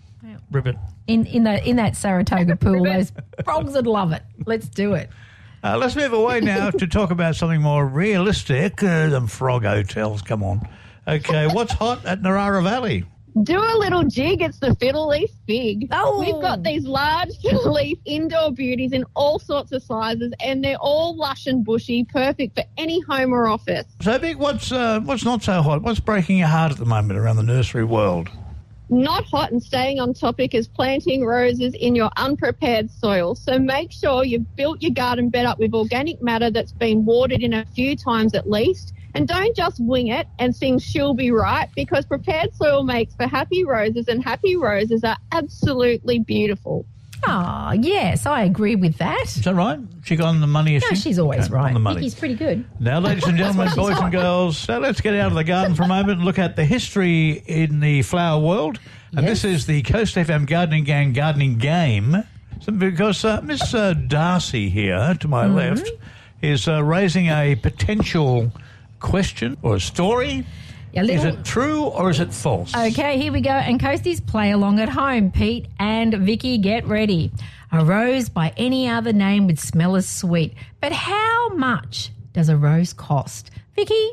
[0.51, 0.75] Ribbit.
[1.07, 3.11] In in that in that Saratoga pool, those
[3.43, 4.23] frogs would love it.
[4.45, 5.09] Let's do it.
[5.63, 10.21] Uh, let's move away now to talk about something more realistic uh, than frog hotels.
[10.21, 10.67] Come on.
[11.07, 13.05] Okay, what's hot at Narara Valley?
[13.43, 14.41] Do a little jig.
[14.41, 15.89] It's the fiddle leaf fig.
[15.91, 16.19] Oh.
[16.21, 20.77] We've got these large fiddle leaf indoor beauties in all sorts of sizes, and they're
[20.77, 23.85] all lush and bushy, perfect for any home or office.
[24.01, 25.81] So, Big, what's uh, what's not so hot?
[25.81, 28.29] What's breaking your heart at the moment around the nursery world?
[28.89, 33.35] Not hot and staying on topic is planting roses in your unprepared soil.
[33.35, 37.41] So make sure you've built your garden bed up with organic matter that's been watered
[37.41, 38.93] in a few times at least.
[39.15, 43.27] And don't just wing it and think she'll be right because prepared soil makes for
[43.27, 46.85] happy roses and happy roses are absolutely beautiful.
[47.27, 49.23] Oh, yes, I agree with that.
[49.23, 49.79] Is that right?
[50.03, 50.75] She got on the money?
[50.75, 50.95] Is No, she?
[50.95, 51.67] she's always Okay, right.
[51.69, 52.01] On the money.
[52.01, 52.65] Vicki's pretty good.
[52.79, 55.83] Now, ladies and gentlemen, boys and girls, so let's get out of the garden for
[55.83, 58.79] a moment and look at the history in the flower world.
[59.15, 59.41] And Yes.
[59.41, 62.17] this is the Coast FM Gardening Gang gardening game.
[62.61, 65.55] So because uh, Miss uh, Darcey here to my Mm-hmm.
[65.55, 65.89] left
[66.41, 68.51] is uh, raising a potential
[69.05, 70.45] question or a story.
[70.93, 72.73] Is it true or is it false?
[72.75, 73.51] Okay, here we go.
[73.51, 75.31] And Coasties, play along at home.
[75.31, 77.31] Pete and Vicki, get ready.
[77.71, 80.53] A rose by any other name would smell as sweet.
[80.79, 83.51] But how much does a rose cost?
[83.75, 84.11] Vicki,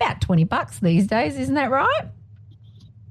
[0.00, 2.06] about 20 bucks these days, isn't that right?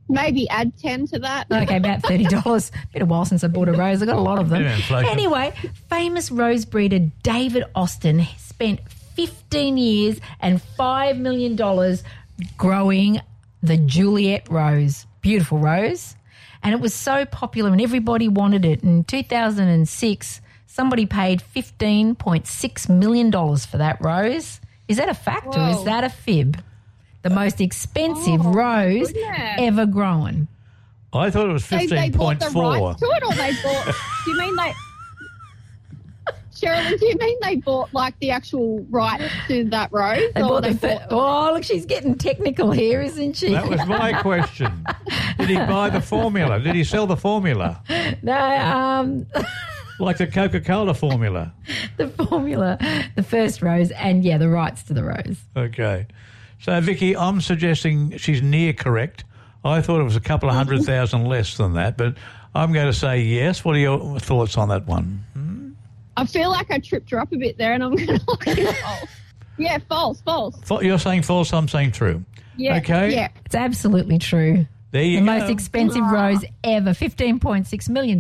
[0.10, 1.48] Maybe add 10 to that.
[1.52, 2.72] Okay, about thirty dollars.
[2.94, 4.04] Been a while since I bought a rose.
[4.04, 4.62] I got a lot of them.
[4.64, 4.92] Bit.
[4.92, 5.52] Anyway,
[5.90, 8.82] famous rose breeder David Austin spent
[9.16, 12.04] fifteen years and five million dollars
[12.58, 13.20] growing
[13.64, 15.06] the Juliet rose.
[15.22, 16.16] Beautiful rose,
[16.62, 18.84] and it was so popular, and everybody wanted it.
[18.84, 24.60] In two thousand and six, somebody paid fifteen point six million dollars for that rose.
[24.88, 26.62] Is that a fact or is that a fib?
[27.24, 29.56] The most expensive Oh, rose goodness.
[29.58, 30.48] ever grown.
[31.12, 32.82] I thought it was They, they bought the 15.4.
[32.88, 33.96] rights to it, or they bought.
[34.26, 34.74] do you mean they?
[36.56, 40.32] Sherilyn, do you mean they bought like the actual rights to that rose?
[40.34, 43.50] They or bought they the fir- bought oh, look, she's getting technical here, isn't she?
[43.50, 44.86] That was my question.
[45.38, 46.60] Did he buy the formula?
[46.60, 47.82] Did he sell the formula?
[48.22, 49.26] no, um,
[50.00, 51.54] Like the Coca Cola formula?
[51.98, 52.78] the formula,
[53.16, 55.38] the first rose, and yeah, the rights to the rose.
[55.56, 56.08] Okay.
[56.60, 59.24] So, Vicki, I'm suggesting she's near correct.
[59.64, 62.16] I thought it was a couple of hundred thousand less than that, but
[62.54, 63.66] I'm going to say yes.
[63.66, 65.25] What are your thoughts on that one?
[66.18, 68.48] I feel like I tripped her up a bit there, and I'm going to look
[68.48, 69.10] it false.
[69.58, 70.58] Yeah, false, false.
[70.64, 72.24] Fa- You're saying false, I'm saying true.
[72.58, 73.14] Yeah, Okay.
[73.14, 73.30] yeah.
[73.46, 74.66] It's absolutely true.
[74.92, 75.26] There you go.
[75.26, 75.40] the go.
[75.40, 76.12] most expensive ah.
[76.12, 78.18] rose ever, $15.6 million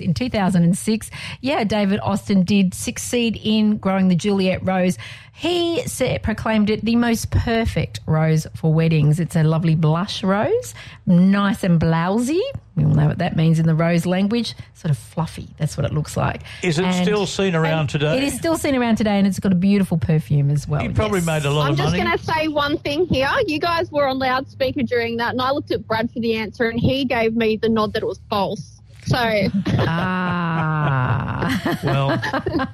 [0.00, 1.10] in 2006.
[1.40, 4.98] Yeah, David Austin did succeed in growing the Juliet rose.
[5.38, 9.20] He said, proclaimed it the most perfect rose for weddings.
[9.20, 10.72] It's a lovely blush rose,
[11.04, 12.40] nice and blousy.
[12.74, 14.54] We all know what that means in the rose language.
[14.72, 15.48] Sort of fluffy.
[15.58, 16.40] That's what it looks like.
[16.62, 18.16] Is it And- still seen around today?
[18.16, 20.80] It is still seen around today, and it's got a beautiful perfume as well.
[20.80, 21.26] He probably yes.
[21.26, 21.80] made a lot of things.
[21.92, 23.28] I'm just going to say one thing here.
[23.46, 26.66] You guys were on loudspeaker during that, and I looked at Brad for the answer,
[26.70, 28.75] and he gave me the nod that it was false.
[29.06, 31.76] So, Ah.
[31.84, 32.20] Well,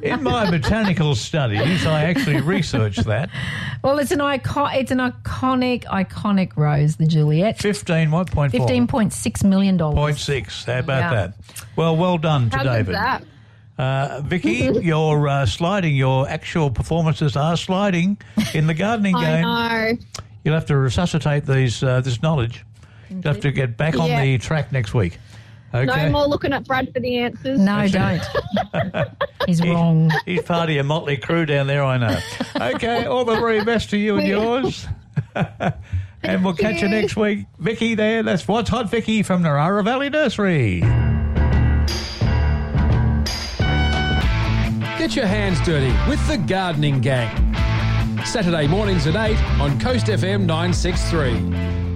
[0.03, 3.31] in my botanical studies, I actually researched that.
[3.83, 4.71] Well, it's an icon.
[4.75, 7.59] It's an iconic, iconic rose, the Juliet.
[7.59, 8.61] 15, what, point four?
[8.61, 9.97] Fifteen point six million dollars.
[9.97, 10.65] Point six.
[10.65, 11.15] How about Yeah.
[11.15, 11.35] that?
[11.77, 12.95] Well, well done to how good's David.
[12.95, 13.25] that?
[13.79, 18.19] Uh, Vicki, your uh, sliding, your actual performances are sliding
[18.55, 19.43] in the gardening I game.
[19.43, 19.99] know.
[20.45, 22.65] You'll have to resuscitate these uh, this knowledge.
[23.11, 24.23] You'll have to get back on Yeah.
[24.23, 25.19] the track next week.
[25.75, 25.87] Okay.
[25.87, 27.59] No more looking at Brad for the answers.
[27.59, 28.23] No, don't.
[29.47, 30.11] He's wrong.
[30.27, 32.19] He's part of your motley crew down there, I know.
[32.75, 34.87] Okay, all the very best to you and yours.
[36.23, 37.01] and we'll catch you you.
[37.01, 37.47] next week.
[37.59, 40.81] Vicki there, that's What's Hot Vicki from Narara Valley Nursery.
[44.99, 47.53] Get your hands dirty with the Gardening Gang.
[48.25, 51.92] Saturday mornings at 8 on Coast FM 963.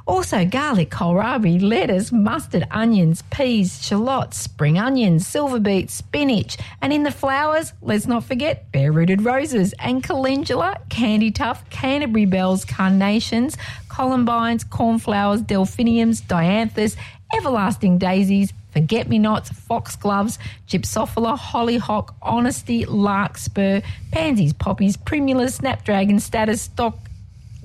[0.08, 6.58] Also, garlic, kohlrabi, lettuce, mustard, onions, peas, shallots, spring onions, silver beets, spinach.
[6.82, 12.66] And in the flowers, let's not forget bare rooted roses and calendula, candy Canterbury bells,
[12.66, 13.56] carnations,
[13.88, 16.96] columbines, cornflowers, delphiniums, dianthus,
[17.36, 26.62] everlasting daisies, forget me nots, foxgloves, gypsophila, hollyhock, honesty, larkspur, pansies, poppies, primulas, snapdragon, statice,
[26.62, 27.09] stock,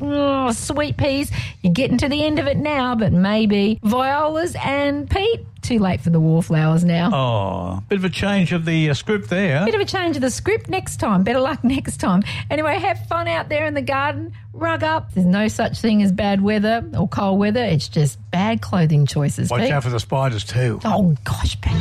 [0.06, 1.30] Oh, sweet peas.
[1.62, 3.78] You're getting to the end of it now, but maybe.
[3.82, 7.10] Violas and Pete, too late for the wallflowers now.
[7.12, 9.64] Oh, bit of a change of the uh, script there.
[9.64, 11.22] Bit of a change of the script next time.
[11.24, 12.22] Better luck next time.
[12.50, 14.32] Anyway, have fun out there in the garden.
[14.52, 15.12] Rug up.
[15.14, 17.64] There's no such thing as bad weather or cold weather.
[17.64, 19.50] It's just bad clothing choices.
[19.50, 19.72] Watch Pete.
[19.72, 20.80] out for the spiders too.
[20.84, 21.72] Oh gosh, Pete.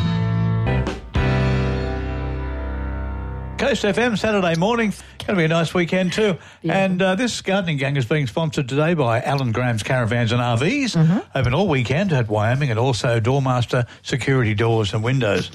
[3.64, 4.90] Coast FM Saturday morning.
[5.20, 6.38] Going to be a nice weekend too.
[6.64, 10.98] And uh, this gardening gang is being sponsored today by Alan Graham's Caravans and RVs.
[10.98, 11.20] Mm-hmm.
[11.34, 15.50] Open all weekend at Wyoming and also Doormaster Security Doors and Windows.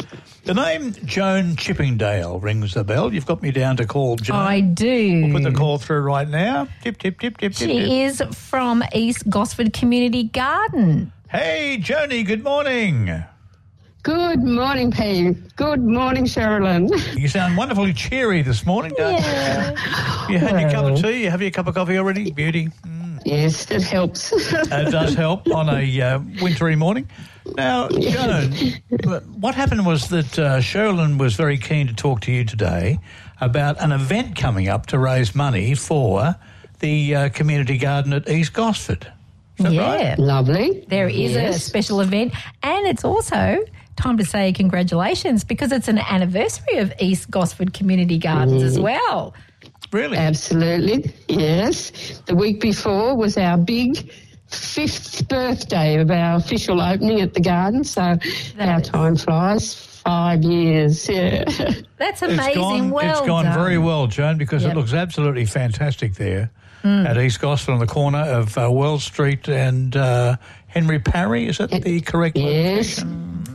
[0.44, 3.12] The name Joan Chippingdale rings the bell.
[3.12, 4.38] You've got me down to call Joan.
[4.38, 5.24] I do.
[5.24, 6.66] We'll put the call through right now.
[6.80, 7.68] Tip, tip, tip, tip, tip, tip.
[7.68, 11.12] She is from East Gosford Community Garden.
[11.28, 13.22] Hey, Joni, good morning.
[14.02, 15.56] Good morning, Pete.
[15.56, 16.88] Good morning, Cheralyn.
[17.18, 20.32] You sound wonderfully cheery this morning, don't you?
[20.32, 21.24] You had your cup of tea?
[21.24, 22.30] You have your cup of coffee already?
[22.30, 22.68] Beauty.
[23.24, 24.32] Yes, it helps.
[24.32, 27.08] it does help on a uh, wintry morning.
[27.56, 28.52] Now, Joan,
[29.40, 33.00] what happened was that uh, Cheralyn was very keen to talk to you today
[33.40, 36.36] about an event coming up to raise money for
[36.80, 39.10] the uh, community garden at East Gosford.
[39.58, 40.08] Is that yeah.
[40.10, 40.18] right?
[40.18, 40.84] Lovely.
[40.88, 42.32] There is a special event,
[42.62, 43.58] and it's also
[43.98, 49.34] time to say congratulations because it's an anniversary of East Gosford Community Gardens as well.
[49.92, 50.16] Really?
[50.16, 51.12] Absolutely.
[51.28, 52.20] Yes.
[52.26, 54.10] The week before was our big
[54.48, 57.84] fifth birthday of our official opening at the garden.
[57.84, 58.18] So
[58.58, 59.74] our is- time flies.
[60.04, 61.06] Five years.
[61.08, 61.44] Yeah.
[61.98, 62.54] That's It's amazing.
[62.54, 63.54] gone, well it's gone done.
[63.58, 64.72] very well, Joan, because Yep.
[64.72, 66.50] it looks absolutely fantastic there
[66.84, 70.36] at East Gosford on the corner of uh, Wells Street and uh,
[70.68, 71.48] Henry Parry.
[71.48, 73.04] Is that the correct yes.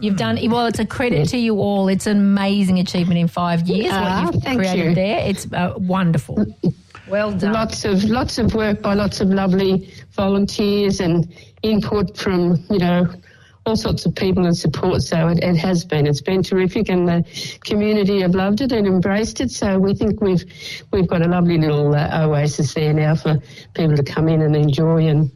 [0.01, 0.65] You've done well.
[0.65, 1.87] It's a credit to you all.
[1.87, 3.91] It's an amazing achievement in five years.
[3.93, 4.95] Ah, what you've thank created you.
[4.95, 6.45] there, it's uh, wonderful.
[7.07, 7.53] Well done.
[7.53, 13.07] Lots of lots of work by lots of lovely volunteers and input from you know
[13.65, 15.01] all sorts of people and support.
[15.01, 16.07] So it, it has been.
[16.07, 19.51] It's been terrific, and the community have loved it and embraced it.
[19.51, 20.43] So we think we've
[20.91, 23.37] we've got a lovely little uh, oasis there now for
[23.73, 25.31] people to come in and enjoy and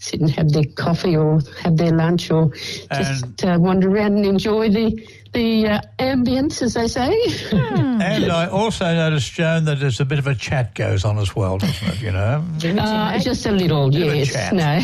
[0.00, 2.50] sit and have their coffee or have their lunch or
[2.92, 7.16] just uh, wander around and enjoy the the uh, ambience, as they say.
[7.52, 11.36] And I also noticed, Joan, that there's a bit of a chat goes on as
[11.36, 12.00] well, doesn't it?
[12.00, 12.44] You know.
[12.80, 14.32] Uh, just a little, Bit of a yes.
[14.32, 14.52] chat.
[14.54, 14.80] No.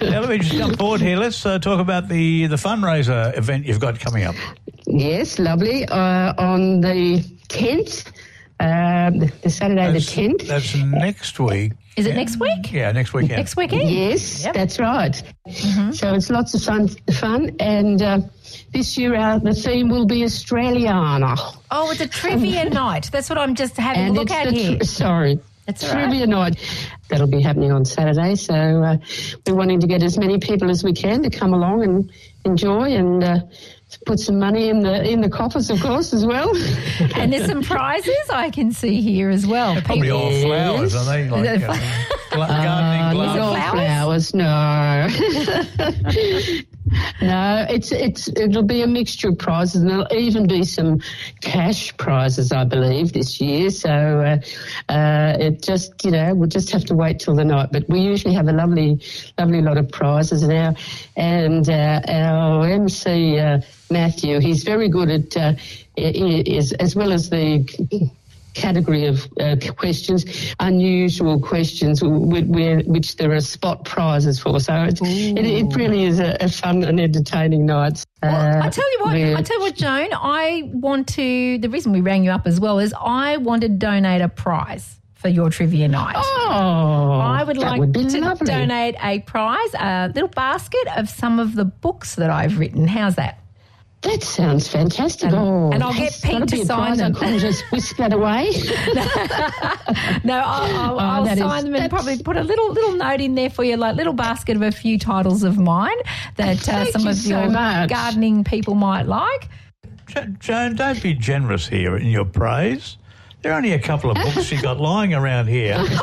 [0.10, 1.16] Now, let me just jump forward here.
[1.16, 4.34] Let's uh, talk about the the fundraiser event you've got coming up.
[4.86, 5.84] Yes, lovely.
[5.86, 8.10] Uh, on the 10th,
[8.60, 9.10] uh,
[9.42, 10.46] the Saturday That's, the 10th.
[10.46, 11.72] that's next week.
[11.96, 12.72] Is it next week?
[12.72, 13.36] Yeah, next weekend.
[13.38, 13.88] Next weekend?
[13.88, 14.54] Yes, Yep.
[14.54, 15.14] that's right.
[15.92, 18.18] So it's lots of fun, fun and uh,
[18.72, 21.36] this year our, the theme will be Australiana.
[21.70, 23.10] Oh, it's a trivia night.
[23.12, 24.78] That's what I'm just having a look at the here.
[24.78, 25.38] tr- sorry.
[25.66, 26.02] That's all right.
[26.08, 26.56] Trivia night.
[27.08, 28.34] That'll be happening on Saturday.
[28.34, 28.96] So uh,
[29.46, 32.12] we're wanting to get as many people as we can to come along and
[32.44, 33.38] enjoy and uh,
[34.06, 36.52] put some money in the in the coffers, of course, as well.
[37.16, 39.80] And there's some prizes I can see here as well.
[39.82, 41.30] Probably all flowers, aren't they?
[41.30, 41.76] Like uh,
[42.32, 43.36] gla- gardening Uh, gloves.
[43.36, 44.30] not flowers?
[44.30, 45.08] flowers, no.
[47.22, 51.00] no, it's it's it'll be a mixture of prizes, and there'll even be some
[51.40, 53.70] cash prizes, I believe, this year.
[53.70, 57.70] So uh, uh, it just you know we'll just have to wait till the night.
[57.72, 59.00] But we usually have a lovely,
[59.38, 60.74] lovely lot of prizes now,
[61.16, 65.52] and uh, our MC uh, Matthew, he's very good at uh,
[65.98, 67.64] i- i- is as well as the
[68.54, 70.24] category of uh, questions,
[70.60, 74.60] unusual questions, where, which there are spot prizes for.
[74.60, 78.04] So it, it, it really is a, a fun and entertaining night.
[78.22, 80.08] Well, Uh, I tell you what, I tell you what, Joan.
[80.12, 81.58] I want to.
[81.58, 85.00] The reason we rang you up as well is I want to donate a prize
[85.14, 86.14] for your trivia night.
[86.16, 88.46] Oh, I would like would to lovely.
[88.46, 92.86] donate a prize, a little basket of some of the books that I've written.
[92.86, 93.40] How's that?
[94.04, 95.28] That sounds fantastic.
[95.32, 97.16] And- oh, and I'll get that's gotta Pete to sign them.
[97.16, 98.50] I couldn't just whisk that away.
[100.24, 103.20] No, I'll, I'll, Oh, I'll sign is- them and probably put a little little note
[103.20, 105.96] in there for you, like little basket of a few titles of mine
[106.36, 107.90] that uh, some you of so your much.
[107.90, 109.48] gardening people might like.
[110.38, 112.96] Joan, don't be generous here in your praise.
[113.44, 115.76] There are only a couple of books you got lying around here.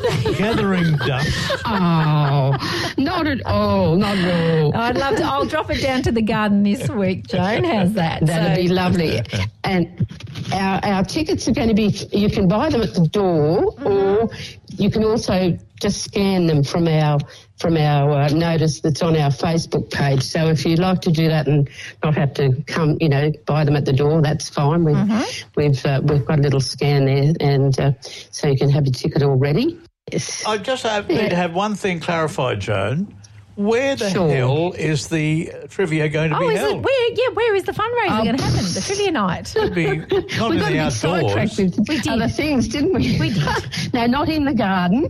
[0.00, 1.60] Oh, Gathering dust.
[1.64, 4.72] oh, not at all, not at all.
[4.72, 5.24] Oh, I'd love to.
[5.24, 7.64] I'll drop it down to the garden this week, Joan.
[7.64, 8.24] How's that?
[8.24, 9.20] That'd So- be lovely.
[9.64, 10.06] And
[10.52, 14.28] our, our tickets are going to be, you can buy them at the door or
[14.28, 14.82] mm-hmm.
[14.82, 17.18] you can also just scan them from our
[17.58, 20.22] from our uh, notice that's on our Facebook page.
[20.22, 21.68] So if you'd like to do that and
[22.02, 24.84] not have to come, you know, buy them at the door, that's fine.
[24.84, 28.86] We've we've uh, we've got a little scan there, and uh, so you can have
[28.86, 29.78] your ticket already.
[30.12, 30.44] Yes.
[30.46, 33.14] I just have, need to have one thing clarified, Joan.
[33.58, 34.30] Where the Sure.
[34.30, 36.76] hell is the trivia going to Oh, be is held?
[36.76, 36.84] it?
[36.84, 37.08] Where?
[37.10, 38.64] Yeah, where is the fundraiser Um, going to happen?
[38.72, 39.52] The trivia night.
[39.56, 40.94] It'd be not we in got the a bit outdoors.
[40.94, 42.06] sidetracked with We did.
[42.06, 43.18] other things, didn't we?
[43.18, 43.42] We did.
[43.94, 45.08] no, not in the garden.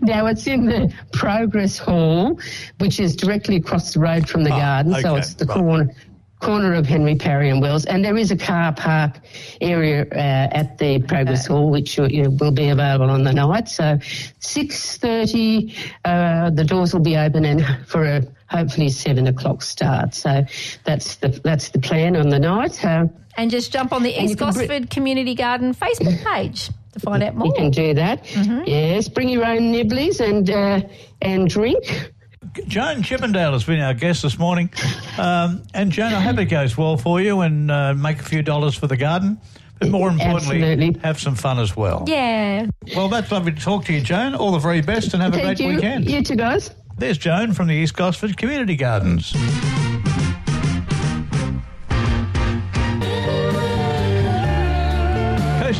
[0.00, 2.38] Now it's in the Progress Hall,
[2.78, 4.94] which is directly across the road from the Ah, garden.
[5.02, 5.58] So it's the right.
[5.58, 5.90] corner
[6.40, 9.20] corner of Henry Parry and Wells, and there is a car park
[9.60, 10.16] area uh,
[10.60, 13.68] at the Progress Hall, which you, you will be available on the night.
[13.68, 13.98] So
[14.38, 15.74] six thirty,
[16.04, 20.14] uh, the doors will be open, and for a hopefully seven o'clock start.
[20.14, 20.44] So
[20.84, 22.84] that's the that's the plan on the night.
[22.84, 23.06] Uh,
[23.38, 27.46] And just jump on the East Gosford Community Garden Facebook page to find out more.
[27.48, 28.24] You can do that.
[28.66, 30.80] Yes, bring your own nibblies and uh,
[31.22, 32.12] and drink.
[32.66, 34.70] Joan Chippendale has been our guest this morning.
[35.18, 38.42] Um, and Joan, I hope it goes well for you and uh, make a few
[38.42, 39.40] dollars for the garden.
[39.78, 41.00] But more importantly, Absolutely.
[41.02, 42.04] have some fun as well.
[42.06, 42.66] Yeah.
[42.94, 44.34] Well, that's lovely to talk to you, Joan.
[44.34, 45.74] All the very best and have a Thank great you.
[45.74, 46.10] weekend.
[46.10, 46.70] You too, guys.
[46.98, 49.34] There's Joan from the East Gosford Community Gardens.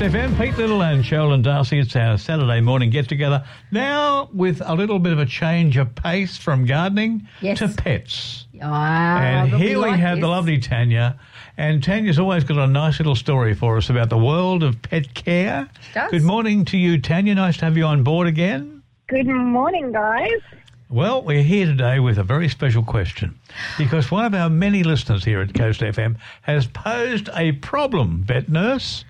[0.07, 1.81] FM, Pete Little and Cheralyn Darcey.
[1.83, 3.45] It's our Saturday morning get together.
[3.73, 7.59] Now with a little bit of a change of pace from gardening Yes.
[7.59, 8.47] to pets.
[8.63, 11.19] Ah, and but here we like have the lovely Tanya.
[11.57, 15.13] And Tanya's always got a nice little story for us about the world of pet
[15.15, 15.69] care.
[15.93, 16.13] Does.
[16.13, 17.35] Good morning to you, Tanya.
[17.35, 18.83] Nice to have you on board again.
[19.09, 20.41] Good morning, guys.
[20.89, 23.37] Well, we're here today with a very special question
[23.77, 28.49] because one of our many listeners here at Coast FM has posed a problem, vet
[28.49, 29.05] nurse.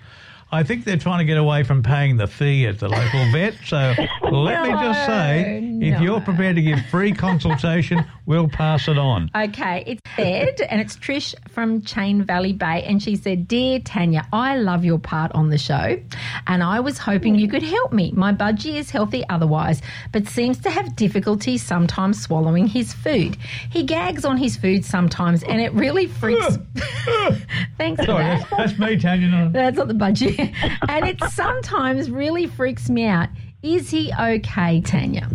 [0.51, 3.55] I think they're trying to get away from paying the fee at the local vet.
[3.65, 3.77] So
[4.31, 5.59] let me just say,
[5.89, 9.29] if No, you're prepared to give free consultation, we'll pass it on.
[9.35, 12.83] Okay, it's Ed and it's Trish from Chain Valley Bay.
[12.83, 15.99] And she said, Dear Tanya, I love your part on the show.
[16.47, 18.11] And I was hoping you could help me.
[18.15, 19.81] My budgie is healthy otherwise,
[20.11, 23.37] but seems to have difficulty sometimes swallowing his food.
[23.69, 26.57] He gags on his food sometimes, and it really freaks.
[27.77, 28.47] Thanks Sorry, that.
[28.49, 29.27] that's, that's me, Tanya.
[29.27, 29.49] No.
[29.49, 30.53] That's not the budgie,
[30.89, 33.29] and it sometimes really freaks me out.
[33.63, 35.27] Is he okay, Tanya?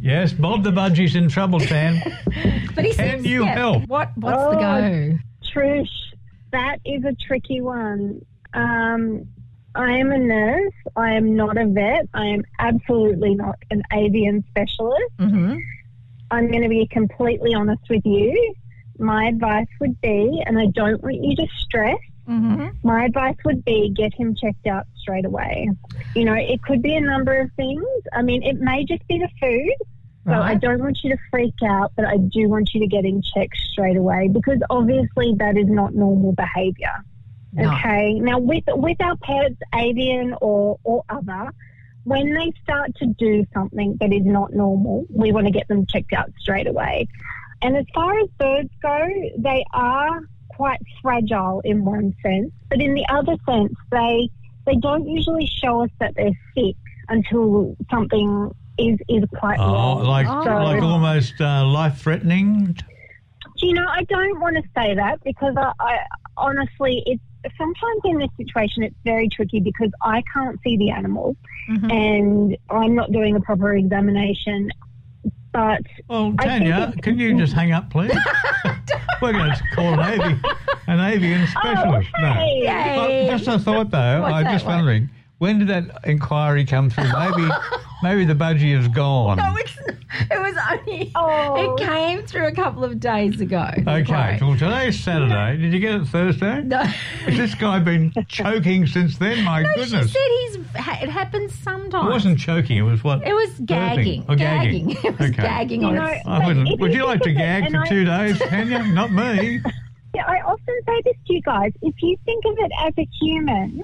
[0.00, 2.00] Yes, Bob the Budgie's in trouble, Tan.
[2.74, 3.86] But he Can you yeah, help?
[3.88, 5.18] What What's the Oh, go?
[5.52, 5.88] Trish,
[6.52, 8.24] that is a tricky one.
[8.54, 9.26] Um,
[9.74, 10.72] I am a nurse.
[10.96, 12.08] I am not a vet.
[12.14, 15.12] I am absolutely not an avian specialist.
[15.18, 15.56] hmm
[16.32, 18.54] I'm going to be completely honest with you.
[18.98, 21.98] My advice would be, and I don't want you to stress,
[22.30, 25.68] hmm my advice would be get him checked out straight away.
[26.14, 27.84] You know, it could be a number of things.
[28.12, 29.74] I mean, it may just be the food.
[30.26, 33.04] So I don't want you to freak out, but I do want you to get
[33.04, 37.04] him checked straight away because obviously that is not normal behaviour.
[37.52, 37.72] No.
[37.72, 38.14] Okay.
[38.14, 41.50] Now with with our pets, avian or or other,
[42.04, 45.84] when they start to do something that is not normal, we want to get them
[45.86, 47.08] checked out straight away.
[47.62, 49.08] And as far as birds go,
[49.38, 50.22] they are
[50.60, 54.28] quite fragile in one sense, but in the other sense, they
[54.66, 56.76] they don't usually show us that they're sick
[57.08, 60.04] until something is is quite Oh, wrong.
[60.04, 60.64] like Oh.
[60.70, 62.76] like almost uh, life threatening.
[63.58, 65.98] Do you know, I don't want to say that because I, I
[66.36, 67.22] honestly, it's
[67.56, 71.36] sometimes in this situation it's very tricky because I can't see the animal
[71.70, 71.90] Mhm.
[72.02, 74.70] and I'm not doing a proper examination.
[75.52, 78.12] But oh, Well, Tanya, can you just hang up, please?
[79.22, 80.40] We're going to call an avian,
[80.86, 82.08] an avian specialist.
[82.18, 82.60] Oh, hey.
[82.62, 82.96] No.
[83.02, 84.22] Well, just a thought, though.
[84.22, 84.76] What's I'm that just one?
[84.76, 87.04] wondering when did that inquiry come through?
[87.04, 87.48] Maybe,
[88.02, 89.36] maybe the budgie is gone.
[89.38, 89.76] No, it's,
[90.30, 91.10] it was only.
[91.14, 91.76] Oh.
[91.78, 93.68] It came through a couple of days ago.
[93.78, 95.56] Okay, well today's Saturday.
[95.60, 96.62] Did you get it Thursday?
[96.62, 96.78] No.
[96.82, 99.44] Has this guy been choking since then?
[99.44, 100.12] My No, she goodness.
[100.12, 100.56] said he's.
[101.02, 102.06] It happens sometimes.
[102.06, 102.76] It wasn't choking.
[102.78, 103.26] It was what?
[103.26, 103.66] It was Burping.
[103.66, 104.24] gagging.
[104.28, 104.90] Oh, gagging.
[105.04, 105.42] It was Okay.
[105.42, 106.26] gagging You know, its.
[106.26, 106.80] I wouldn't.
[106.80, 108.82] Would you you like to think of it, gag for I- two days, Tanya?
[108.92, 109.60] Not me.
[110.14, 113.08] yeah, I often say this to you guys: if you think of it as a
[113.22, 113.82] human,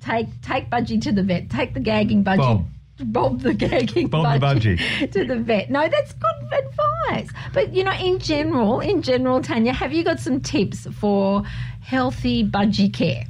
[0.00, 1.48] Take take Budgie to the vet.
[1.48, 2.38] Take the gagging Budgie.
[2.38, 2.66] Bob.
[3.00, 5.10] Bob the gagging Bob the budgie.
[5.12, 5.70] to the vet.
[5.70, 7.30] No, that's good advice.
[7.52, 11.42] But you know, in general, in general, Tanya, have you got some tips for
[11.80, 13.24] healthy budgie care?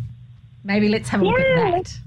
[0.65, 1.45] Maybe let's have a look Yeah,
[1.77, 1.99] at that.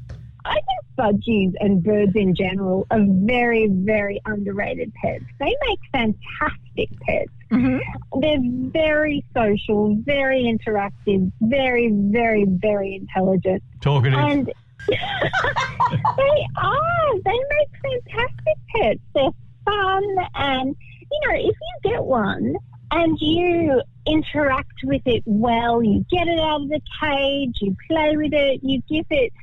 [0.46, 0.66] I think
[0.98, 5.26] budgies and birds in general are very, very underrated pets.
[5.40, 7.32] They make fantastic pets.
[7.52, 7.80] Mhm.
[8.22, 8.38] They're
[8.72, 13.64] very social, very interactive, very, very, very intelligent.
[13.82, 14.20] Talkative.
[14.20, 14.54] And
[16.18, 17.20] they are.
[17.24, 19.00] They make fantastic pets.
[19.14, 19.30] They're
[19.66, 20.04] fun,
[20.36, 20.76] and
[21.12, 22.56] you know, if you get one
[22.92, 28.16] and you interact with it well, you get it out of the cage, you play
[28.16, 29.34] with it, you give it,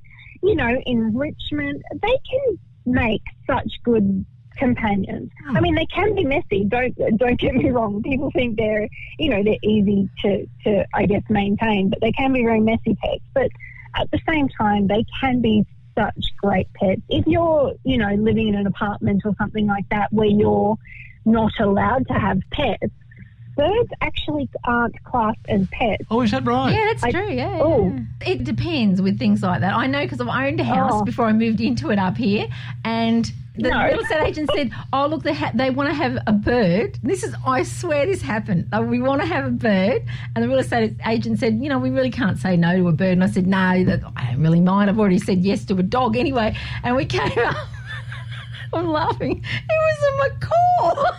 [0.43, 1.83] you know, enrichment.
[2.01, 4.25] They can make such good
[4.57, 5.31] companions.
[5.49, 5.63] I hmm.
[5.63, 6.65] mean, they can be messy.
[6.65, 8.03] Don't don't get me wrong.
[8.03, 8.89] People think they're
[9.19, 12.97] you know they're easy to to I guess maintain, but they can be very messy
[13.03, 13.25] pets.
[13.35, 13.51] But
[13.95, 15.65] at the same time, they can be
[15.97, 17.03] such great pets.
[17.09, 20.77] If you're you know living in an apartment or something like that where you're
[21.25, 22.93] not allowed to have pets,
[23.57, 26.05] birds actually aren't classed as pets.
[26.11, 26.73] Oh, is that right?
[26.73, 27.31] Yeah, that's I- true.
[27.31, 27.93] Yeah, Oh.
[28.23, 28.33] yeah.
[28.33, 29.75] It depends with things like that.
[29.75, 31.05] I know because I've owned a house Oh.
[31.05, 32.47] before I moved into it up here,
[32.85, 33.85] and the No.
[33.85, 37.23] real estate agent said, "Oh, look, they ha- they want to have a bird." This
[37.23, 38.69] is, I swear, this happened.
[38.73, 40.03] Like, we want to have a bird,
[40.35, 42.93] and the real estate agent said, "You know, we really can't say no to a
[42.93, 44.89] bird." And I said, "No, that I don't really mind.
[44.91, 47.57] I've already said yes to a dog anyway." And we came up.
[48.75, 49.45] I'm laughing.
[49.45, 51.11] Oh, it was a macaw.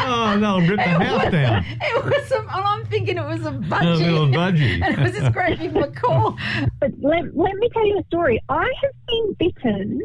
[0.00, 1.64] Oh, they'll rip the house down.
[1.80, 3.94] It was a, and I'm thinking it was a budgie.
[3.94, 4.82] A little budgie.
[4.84, 6.34] and it was this great big macaw.
[6.80, 8.42] But let, let me tell you a story.
[8.48, 10.00] I have been bitten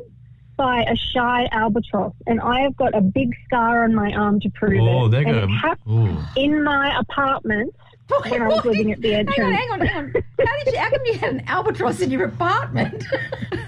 [0.55, 4.49] by a shy albatross, and I have got a big scar on my arm to
[4.51, 5.09] prove Oh, it.
[5.09, 6.41] they and got it happened Ooh.
[6.41, 7.75] in my apartment
[8.09, 9.37] when I was living at the entrance.
[9.37, 10.13] Hang on, hang on, hang on.
[10.39, 10.79] How did you?
[10.79, 13.03] How come you had an albatross in your apartment?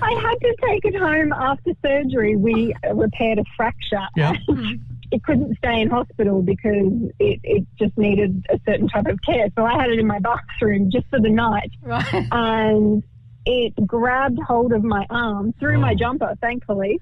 [0.02, 2.36] I had to take it home after surgery.
[2.36, 4.06] We uh, repaired a fracture.
[4.16, 4.34] Yeah.
[5.12, 9.48] It couldn't stay in hospital because it, it just needed a certain type of care.
[9.56, 11.70] So I had it in my bathroom just for the night.
[11.84, 12.28] right.
[12.32, 13.04] and
[13.46, 15.96] it grabbed hold of my arm through my Oh.
[15.96, 17.00] jumper, thankfully,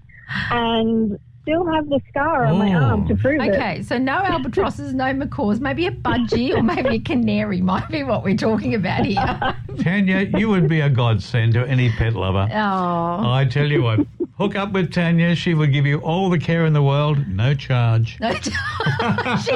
[0.52, 3.22] and still have the scar on my arm to mm.
[3.22, 3.54] prove it.
[3.54, 8.04] Okay, so no albatrosses, no macaws, maybe a budgie or maybe a canary might be
[8.04, 9.56] what we're talking about here.
[9.84, 12.48] Tanya, you would be a godsend to any pet lover.
[12.50, 13.30] Oh.
[13.30, 14.00] I tell you what,
[14.38, 15.36] hook up with Tanya.
[15.36, 18.18] She will give you all the care in the world, no charge.
[18.22, 19.50] No, charge.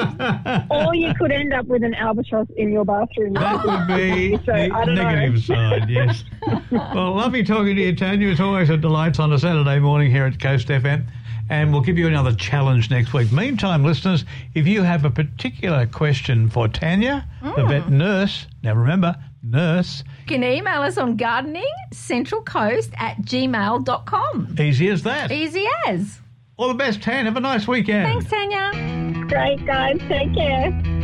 [0.70, 3.34] Or you could end up with an albatross in your bathroom.
[3.34, 5.04] That would be So, the I don't know.
[5.04, 6.26] negative side, yes.
[6.72, 8.28] well, lovely talking to you, Tanya.
[8.28, 11.06] It's always a delight on a Saturday morning here at Coast FM.
[11.50, 13.32] And we'll give you another challenge next week.
[13.32, 17.68] Meantime, listeners, if you have a particular question for Tanya, the Mm.
[17.70, 24.56] vet nurse, now remember, nurse, you can email us on gardening centralcoast at gmail.com.
[24.60, 25.32] easy as that.
[25.32, 26.20] Easy as.
[26.58, 27.26] All the best, Tan.
[27.26, 28.08] Have a nice weekend.
[28.08, 29.26] Thanks, Tanya.
[29.28, 30.00] Great, guys.
[30.10, 30.97] Take care.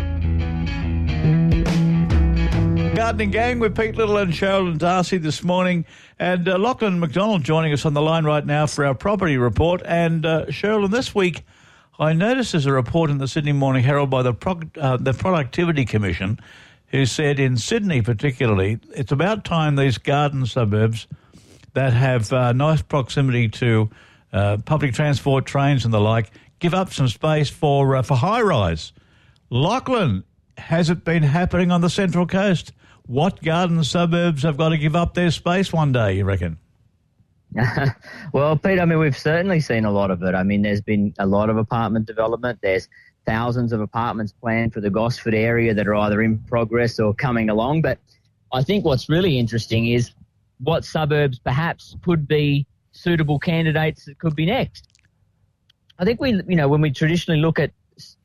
[2.96, 5.84] Gardening Gang with Pete Little and Cheralyn Darcey this morning.
[6.20, 9.82] And uh, Lachlan McDonald joining us on the line right now for our property report.
[9.84, 11.44] And uh, Cheralyn, this week
[11.98, 15.14] I noticed there's a report in the Sydney Morning Herald by the, Prog- uh, the
[15.14, 16.40] Productivity Commission
[16.88, 21.08] who said in Sydney particularly, it's about time these garden suburbs
[21.74, 23.90] that have uh, nice proximity to
[24.32, 26.30] uh, public transport, trains and the like,
[26.60, 28.94] give up some space for, uh, for high rise.
[29.50, 30.24] Lachlan,
[30.60, 32.72] has it been happening on the Central Coast?
[33.06, 36.58] What garden suburbs have got to give up their space one day, you reckon?
[38.34, 40.34] well, Pete, I mean, we've certainly seen a lot of it.
[40.34, 42.60] I mean, there's been a lot of apartment development.
[42.62, 42.88] There's
[43.26, 47.50] thousands of apartments planned for the Gosford area that are either in progress or coming
[47.50, 47.82] along.
[47.82, 48.00] But
[48.52, 50.12] I think what's really interesting is
[50.60, 54.88] what suburbs perhaps could be suitable candidates that could be next.
[56.00, 57.72] I think we, you know, when we traditionally look at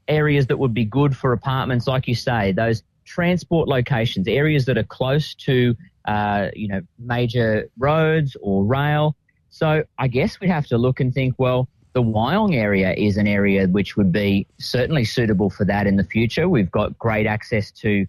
[0.06, 4.78] areas that would be good for apartments, like you say, those transport locations, areas that
[4.78, 5.74] are close to,
[6.06, 9.16] uh, you know, major roads or rail.
[9.50, 13.26] So I guess we'd have to look and think, well, the Wyong area is an
[13.26, 16.48] area which would be certainly suitable for that in the future.
[16.48, 18.06] We've got great access to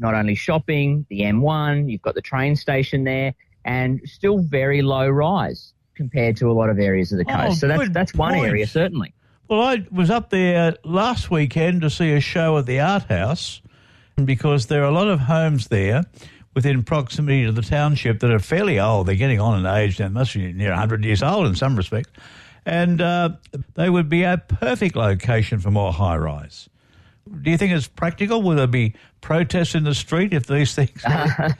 [0.00, 3.34] not only shopping, the M1, you've got the train station there,
[3.64, 7.60] and still very low rise compared to a lot of areas of the Oh, coast.
[7.60, 8.46] so that's that's one point.
[8.46, 9.12] area certainly.
[9.48, 13.60] Well, I was up there last weekend to see a show at the Art House
[14.24, 16.04] because there are a lot of homes there
[16.54, 19.06] within proximity to the township that are fairly old.
[19.06, 19.98] They're getting on in age.
[19.98, 22.10] They must be near 100 years old in some respects.
[22.66, 23.30] And uh,
[23.74, 26.68] they would be a perfect location for more high rise.
[27.42, 28.42] Do you think it's practical?
[28.42, 31.02] Will there be protests in the street if these things?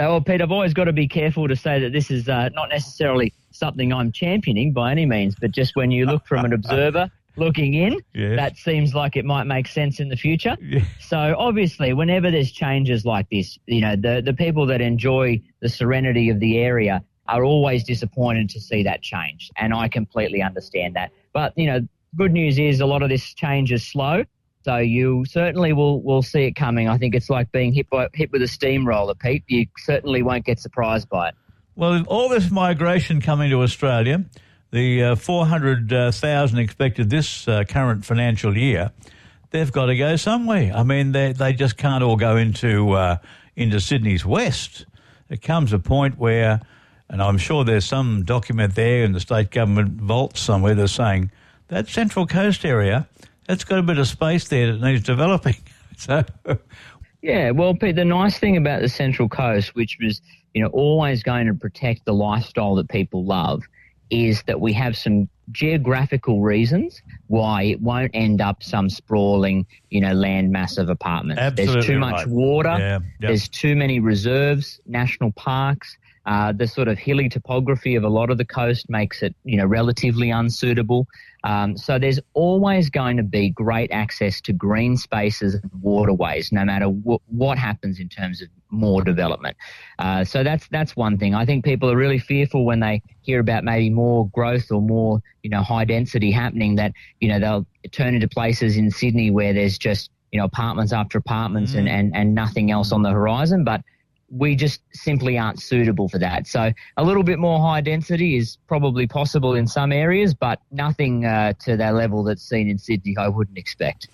[0.00, 2.50] Uh, well, Pete, I've always got to be careful to say that this is uh,
[2.50, 6.52] not necessarily something I'm championing by any means, but just when you look from an
[6.52, 8.36] observer looking in, Yes.
[8.36, 10.56] that seems like it might make sense in the future.
[10.60, 10.84] Yeah.
[11.00, 15.68] So obviously, whenever there's changes like this, you know, the, the people that enjoy the
[15.68, 19.50] serenity of the area are always disappointed to see that change.
[19.56, 21.10] And I completely understand that.
[21.32, 21.80] But, you know,
[22.16, 24.24] good news is a lot of this change is slow.
[24.64, 26.88] So you certainly will, will see it coming.
[26.88, 29.44] I think it's like being hit by, hit with a steamroller, Pete.
[29.46, 31.34] You certainly won't get surprised by it.
[31.76, 34.24] Well, with all this migration coming to Australia,
[34.70, 38.90] the uh, 400,000 expected this uh, current financial year,
[39.50, 40.72] they've got to go somewhere.
[40.74, 43.16] I mean, they, they just can't all go into, uh,
[43.56, 44.86] into Sydney's west.
[45.28, 46.60] There comes a point where
[47.10, 51.30] And I'm sure there's some document there in the state government vault somewhere that's saying
[51.68, 53.08] that Central Coast area,
[53.46, 55.56] that's got a bit of space there that needs developing.
[56.00, 56.22] So,
[57.22, 60.22] Yeah, well, Pete, the nice thing about the Central Coast, which was,
[60.54, 63.64] you know, always going to protect the lifestyle that people love,
[64.10, 70.00] is that we have some geographical reasons why it won't end up some sprawling, you
[70.00, 71.40] know, land mass of apartments.
[71.56, 72.76] There's Absolutely too much water.
[72.78, 73.02] Yeah, yep.
[73.20, 75.96] There's too many reserves, national parks.
[76.26, 79.56] Uh, the sort of hilly topography of a lot of the coast makes it, you
[79.56, 81.06] know, relatively unsuitable.
[81.44, 86.64] Um, so there's always going to be great access to green spaces and waterways, no
[86.64, 89.56] matter wh- what happens in terms of more development.
[89.98, 91.34] Uh, so that's that's one thing.
[91.34, 95.22] I think people are really fearful when they hear about maybe more growth or more,
[95.42, 96.76] you know, high density happening.
[96.76, 100.92] That you know they'll turn into places in Sydney where there's just you know apartments
[100.92, 103.64] after apartments and, and and nothing else on the horizon.
[103.64, 103.82] But
[104.30, 106.46] we just simply aren't suitable for that.
[106.46, 111.24] So a little bit more high density is probably possible in some areas, but nothing
[111.24, 113.16] uh, to that level that's seen in Sydney.
[113.16, 114.08] I wouldn't expect.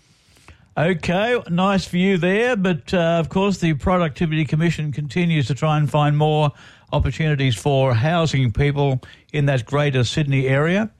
[0.76, 2.56] Okay, nice view there.
[2.56, 6.50] But uh, of course, the Productivity Commission continues to try and find more
[6.92, 9.00] opportunities for housing people
[9.32, 10.90] in that greater Sydney area.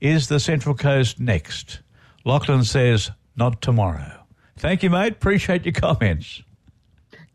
[0.00, 1.80] Is the Central Coast next?
[2.24, 4.20] Lachlan says, not tomorrow.
[4.56, 5.12] Thank you, mate.
[5.14, 6.42] Appreciate your comments.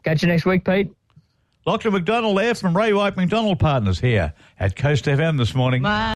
[0.03, 0.91] Catch you next week, Pete.
[1.63, 5.83] Lachlan McDonald there from Ray White Macdonald Partners here at Coast FM this morning.